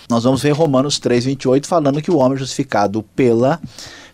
nós 0.09 0.25
vamos 0.25 0.43
ver 0.43 0.51
Romanos 0.51 0.99
3, 0.99 1.27
28 1.27 1.69
falando 1.69 2.03
que 2.03 2.11
o 2.11 2.17
homem 2.17 2.35
é 2.35 2.41
justificado 2.41 3.03
pela 3.15 3.61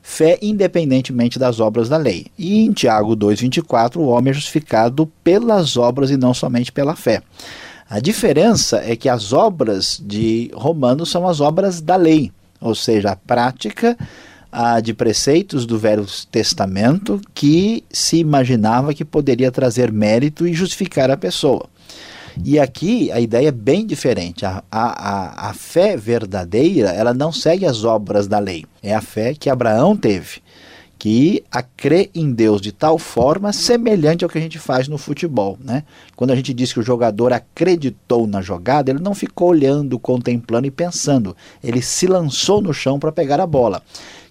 fé 0.03 0.39
independentemente 0.43 1.39
das 1.39 1.59
obras 1.59 1.89
da 1.89 1.97
lei. 1.97 2.27
E 2.37 2.61
em 2.61 2.73
Tiago 2.73 3.17
2, 3.17 3.41
24, 3.41 4.01
o 4.01 4.09
homem 4.09 4.31
é 4.31 4.35
justificado 4.35 5.11
pelas 5.25 5.77
obras 5.77 6.11
e 6.11 6.17
não 6.17 6.35
somente 6.35 6.71
pela 6.71 6.95
fé. 6.95 7.23
A 7.89 7.99
diferença 7.99 8.83
é 8.85 8.95
que 8.95 9.09
as 9.09 9.33
obras 9.33 10.03
de 10.05 10.51
Romanos 10.53 11.11
são 11.11 11.27
as 11.27 11.41
obras 11.41 11.81
da 11.81 11.97
lei, 11.97 12.31
ou 12.61 12.75
seja, 12.75 13.13
a 13.13 13.17
prática 13.17 13.97
ah, 14.59 14.81
de 14.81 14.95
preceitos 14.95 15.67
do 15.67 15.79
Velho 15.79 16.07
Testamento 16.33 17.21
que 17.35 17.85
se 17.91 18.17
imaginava 18.17 18.95
que 18.95 19.05
poderia 19.05 19.53
trazer 19.53 19.93
mérito 19.93 20.47
e 20.47 20.55
justificar 20.55 21.11
a 21.11 21.17
pessoa. 21.17 21.69
E 22.43 22.59
aqui 22.59 23.13
a 23.13 23.21
ideia 23.21 23.49
é 23.49 23.53
bem 23.53 23.87
diferente. 23.87 24.47
A, 24.47 24.63
a, 24.71 25.51
a, 25.51 25.53
fé 25.53 25.95
verdadeira, 25.95 26.89
ela 26.89 27.13
não 27.13 27.31
segue 27.31 27.67
as 27.67 27.85
obras 27.85 28.27
da 28.27 28.39
lei. 28.39 28.65
É 28.83 28.95
a 28.95 29.03
fé 29.03 29.35
que 29.35 29.51
Abraão 29.51 29.95
teve, 29.95 30.41
que 30.99 31.45
a 31.51 31.63
crê 31.63 32.11
em 32.15 32.33
Deus 32.33 32.61
de 32.63 32.73
tal 32.73 32.99
forma 32.99 33.53
semelhante 33.53 34.25
ao 34.25 34.31
que 34.31 34.39
a 34.39 34.41
gente 34.41 34.59
faz 34.59 34.89
no 34.89 34.97
futebol. 34.97 35.59
Né? 35.63 35.83
Quando 36.15 36.31
a 36.31 36.37
gente 36.37 36.55
diz 36.55 36.73
que 36.73 36.81
o 36.81 36.83
jogador 36.83 37.31
acreditou 37.31 38.27
na 38.27 38.41
jogada, 38.41 38.91
ele 38.91 39.01
não 39.01 39.15
ficou 39.15 39.51
olhando, 39.51 39.99
contemplando 39.99 40.67
e 40.67 40.71
pensando. 40.71 41.37
Ele 41.63 41.83
se 41.83 42.07
lançou 42.07 42.63
no 42.63 42.73
chão 42.73 42.99
para 42.99 43.13
pegar 43.13 43.39
a 43.39 43.47
bola. 43.47 43.83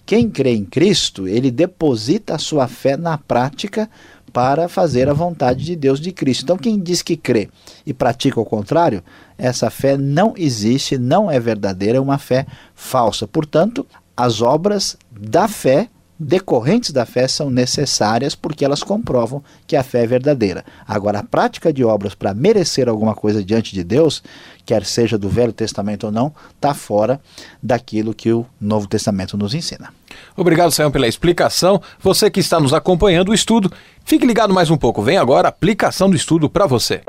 Quem 0.06 0.30
crê 0.30 0.54
em 0.54 0.64
Cristo, 0.64 1.26
ele 1.26 1.50
deposita 1.50 2.36
a 2.36 2.38
sua 2.38 2.68
fé 2.68 2.96
na 2.96 3.18
prática 3.18 3.90
para 4.32 4.68
fazer 4.68 5.08
a 5.08 5.12
vontade 5.12 5.64
de 5.64 5.74
Deus 5.74 5.98
de 5.98 6.12
Cristo. 6.12 6.44
Então, 6.44 6.56
quem 6.56 6.78
diz 6.78 7.02
que 7.02 7.16
crê 7.16 7.48
e 7.84 7.92
pratica 7.92 8.40
o 8.40 8.44
contrário, 8.44 9.02
essa 9.36 9.68
fé 9.68 9.96
não 9.96 10.34
existe, 10.36 10.96
não 10.96 11.28
é 11.28 11.40
verdadeira, 11.40 11.98
é 11.98 12.00
uma 12.00 12.18
fé 12.18 12.46
falsa. 12.74 13.26
Portanto, 13.26 13.84
as 14.16 14.40
obras 14.40 14.96
da 15.10 15.48
fé 15.48 15.88
decorrentes 16.18 16.90
da 16.90 17.04
fé 17.04 17.28
são 17.28 17.50
necessárias 17.50 18.34
porque 18.34 18.64
elas 18.64 18.82
comprovam 18.82 19.42
que 19.66 19.76
a 19.76 19.82
fé 19.82 20.04
é 20.04 20.06
verdadeira. 20.06 20.64
Agora, 20.86 21.20
a 21.20 21.24
prática 21.24 21.72
de 21.72 21.84
obras 21.84 22.14
para 22.14 22.34
merecer 22.34 22.88
alguma 22.88 23.14
coisa 23.14 23.44
diante 23.44 23.74
de 23.74 23.84
Deus, 23.84 24.22
quer 24.64 24.84
seja 24.84 25.18
do 25.18 25.28
Velho 25.28 25.52
Testamento 25.52 26.04
ou 26.04 26.12
não, 26.12 26.34
está 26.54 26.74
fora 26.74 27.20
daquilo 27.62 28.14
que 28.14 28.32
o 28.32 28.46
Novo 28.60 28.86
Testamento 28.86 29.36
nos 29.36 29.54
ensina. 29.54 29.92
Obrigado, 30.36 30.70
Sayão, 30.70 30.90
pela 30.90 31.08
explicação. 31.08 31.80
Você 32.00 32.30
que 32.30 32.40
está 32.40 32.58
nos 32.58 32.72
acompanhando 32.72 33.30
o 33.30 33.34
estudo, 33.34 33.70
fique 34.04 34.26
ligado 34.26 34.54
mais 34.54 34.70
um 34.70 34.76
pouco. 34.76 35.02
Vem 35.02 35.18
agora 35.18 35.48
a 35.48 35.50
aplicação 35.50 36.08
do 36.08 36.16
estudo 36.16 36.48
para 36.48 36.66
você. 36.66 37.02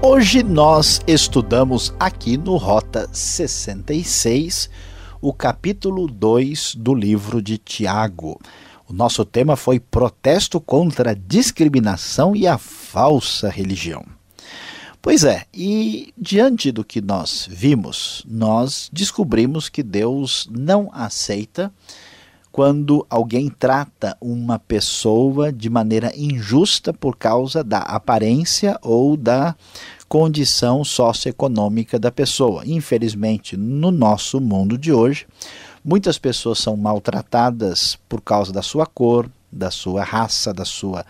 Hoje 0.00 0.44
nós 0.44 1.00
estudamos 1.08 1.92
aqui 1.98 2.36
no 2.36 2.56
Rota 2.56 3.08
66 3.12 4.70
o 5.20 5.32
capítulo 5.32 6.06
2 6.06 6.76
do 6.76 6.94
livro 6.94 7.42
de 7.42 7.58
Tiago. 7.58 8.40
O 8.88 8.92
nosso 8.92 9.24
tema 9.24 9.56
foi 9.56 9.80
protesto 9.80 10.60
contra 10.60 11.10
a 11.10 11.14
discriminação 11.14 12.36
e 12.36 12.46
a 12.46 12.56
falsa 12.56 13.48
religião. 13.48 14.04
Pois 15.02 15.24
é, 15.24 15.46
e 15.52 16.14
diante 16.16 16.70
do 16.70 16.84
que 16.84 17.00
nós 17.00 17.48
vimos, 17.50 18.24
nós 18.28 18.88
descobrimos 18.92 19.68
que 19.68 19.82
Deus 19.82 20.48
não 20.50 20.90
aceita 20.92 21.72
quando 22.50 23.06
alguém 23.08 23.48
trata 23.48 24.16
uma 24.20 24.58
pessoa 24.58 25.52
de 25.52 25.68
maneira 25.68 26.12
injusta 26.16 26.92
por 26.92 27.16
causa 27.16 27.62
da 27.62 27.78
aparência 27.78 28.78
ou 28.82 29.16
da 29.16 29.54
condição 30.08 30.82
socioeconômica 30.82 31.98
da 31.98 32.10
pessoa. 32.10 32.62
Infelizmente, 32.66 33.56
no 33.56 33.90
nosso 33.90 34.40
mundo 34.40 34.78
de 34.78 34.92
hoje, 34.92 35.26
muitas 35.84 36.18
pessoas 36.18 36.58
são 36.58 36.76
maltratadas 36.76 37.98
por 38.08 38.20
causa 38.20 38.52
da 38.52 38.62
sua 38.62 38.86
cor, 38.86 39.30
da 39.52 39.70
sua 39.70 40.02
raça, 40.02 40.52
da 40.52 40.64
sua 40.64 41.04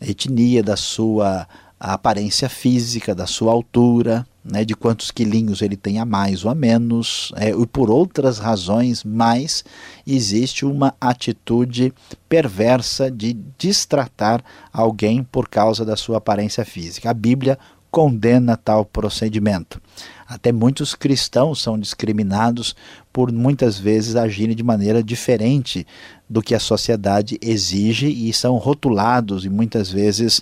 etnia, 0.00 0.62
da 0.62 0.76
sua 0.76 1.46
aparência 1.82 2.48
física, 2.48 3.14
da 3.14 3.26
sua 3.26 3.52
altura, 3.52 4.26
né, 4.44 4.64
de 4.64 4.74
quantos 4.74 5.10
quilinhos 5.10 5.62
ele 5.62 5.76
tem 5.76 5.98
a 5.98 6.04
mais 6.04 6.44
ou 6.44 6.50
a 6.50 6.54
menos, 6.54 7.32
é, 7.36 7.50
e 7.50 7.66
por 7.66 7.90
outras 7.90 8.38
razões, 8.38 9.02
mas 9.04 9.64
existe 10.06 10.64
uma 10.64 10.94
atitude 11.00 11.92
perversa 12.28 13.10
de 13.10 13.32
destratar 13.58 14.44
alguém 14.72 15.24
por 15.24 15.48
causa 15.48 15.84
da 15.84 15.96
sua 15.96 16.18
aparência 16.18 16.64
física. 16.64 17.10
A 17.10 17.14
Bíblia 17.14 17.58
condena 17.90 18.56
tal 18.56 18.86
procedimento. 18.86 19.80
Até 20.26 20.50
muitos 20.50 20.94
cristãos 20.94 21.60
são 21.60 21.78
discriminados 21.78 22.74
por 23.12 23.30
muitas 23.30 23.78
vezes 23.78 24.16
agirem 24.16 24.56
de 24.56 24.62
maneira 24.62 25.02
diferente 25.02 25.86
do 26.26 26.40
que 26.40 26.54
a 26.54 26.58
sociedade 26.58 27.38
exige 27.42 28.06
e 28.06 28.32
são 28.32 28.56
rotulados 28.56 29.44
e 29.44 29.50
muitas 29.50 29.90
vezes 29.90 30.40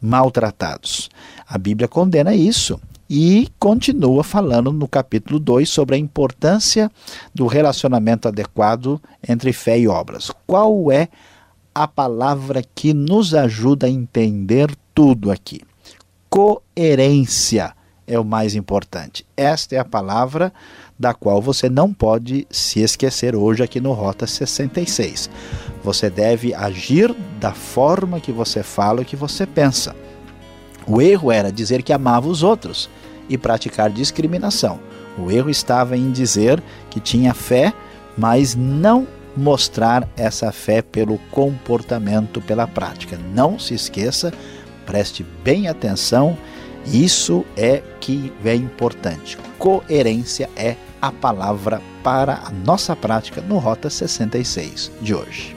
maltratados. 0.00 1.08
A 1.46 1.58
Bíblia 1.58 1.88
condena 1.88 2.34
isso 2.34 2.80
e 3.08 3.48
continua 3.58 4.22
falando 4.22 4.72
no 4.72 4.86
capítulo 4.86 5.38
2 5.38 5.68
sobre 5.68 5.96
a 5.96 5.98
importância 5.98 6.90
do 7.34 7.46
relacionamento 7.46 8.28
adequado 8.28 9.00
entre 9.28 9.52
fé 9.52 9.78
e 9.78 9.88
obras. 9.88 10.30
Qual 10.46 10.90
é 10.92 11.08
a 11.74 11.86
palavra 11.88 12.62
que 12.74 12.94
nos 12.94 13.34
ajuda 13.34 13.86
a 13.86 13.90
entender 13.90 14.70
tudo 14.94 15.30
aqui? 15.30 15.60
coerência 16.30 17.74
é 18.10 18.18
o 18.18 18.24
mais 18.24 18.56
importante. 18.56 19.24
Esta 19.36 19.76
é 19.76 19.78
a 19.78 19.84
palavra 19.84 20.52
da 20.98 21.14
qual 21.14 21.40
você 21.40 21.70
não 21.70 21.94
pode 21.94 22.44
se 22.50 22.80
esquecer 22.80 23.36
hoje 23.36 23.62
aqui 23.62 23.80
no 23.80 23.92
Rota 23.92 24.26
66. 24.26 25.30
Você 25.84 26.10
deve 26.10 26.52
agir 26.52 27.14
da 27.38 27.52
forma 27.52 28.18
que 28.18 28.32
você 28.32 28.64
fala 28.64 29.02
e 29.02 29.04
que 29.04 29.14
você 29.14 29.46
pensa. 29.46 29.94
O 30.86 31.00
erro 31.00 31.30
era 31.30 31.52
dizer 31.52 31.82
que 31.84 31.92
amava 31.92 32.28
os 32.28 32.42
outros 32.42 32.90
e 33.28 33.38
praticar 33.38 33.90
discriminação. 33.90 34.80
O 35.16 35.30
erro 35.30 35.48
estava 35.48 35.96
em 35.96 36.10
dizer 36.10 36.60
que 36.90 36.98
tinha 36.98 37.32
fé, 37.32 37.72
mas 38.18 38.56
não 38.56 39.06
mostrar 39.36 40.08
essa 40.16 40.50
fé 40.50 40.82
pelo 40.82 41.16
comportamento, 41.30 42.40
pela 42.40 42.66
prática. 42.66 43.16
Não 43.32 43.56
se 43.56 43.72
esqueça, 43.72 44.32
preste 44.84 45.24
bem 45.44 45.68
atenção, 45.68 46.36
isso 46.86 47.44
é 47.56 47.82
que 48.00 48.32
é 48.44 48.54
importante. 48.54 49.38
Coerência 49.58 50.48
é 50.56 50.76
a 51.00 51.12
palavra 51.12 51.80
para 52.02 52.40
a 52.44 52.50
nossa 52.50 52.96
prática 52.96 53.40
no 53.40 53.58
Rota 53.58 53.88
66 53.88 54.90
de 55.00 55.14
hoje. 55.14 55.54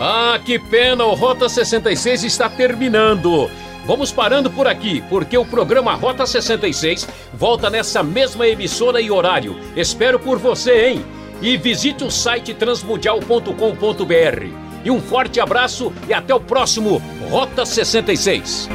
Ah, 0.00 0.38
que 0.44 0.58
pena, 0.58 1.04
o 1.04 1.14
Rota 1.14 1.48
66 1.48 2.24
está 2.24 2.48
terminando. 2.48 3.50
Vamos 3.86 4.12
parando 4.12 4.50
por 4.50 4.66
aqui, 4.66 5.02
porque 5.08 5.36
o 5.36 5.44
programa 5.44 5.94
Rota 5.94 6.26
66 6.26 7.08
volta 7.32 7.70
nessa 7.70 8.02
mesma 8.02 8.46
emissora 8.46 9.00
e 9.00 9.10
horário. 9.10 9.56
Espero 9.76 10.18
por 10.18 10.38
você, 10.38 10.88
hein? 10.88 11.04
E 11.40 11.56
visite 11.56 12.04
o 12.04 12.10
site 12.10 12.54
transmundial.com.br. 12.54 14.63
E 14.84 14.90
um 14.90 15.00
forte 15.00 15.40
abraço 15.40 15.92
e 16.06 16.12
até 16.12 16.34
o 16.34 16.40
próximo 16.40 17.00
Rota 17.30 17.64
66. 17.64 18.68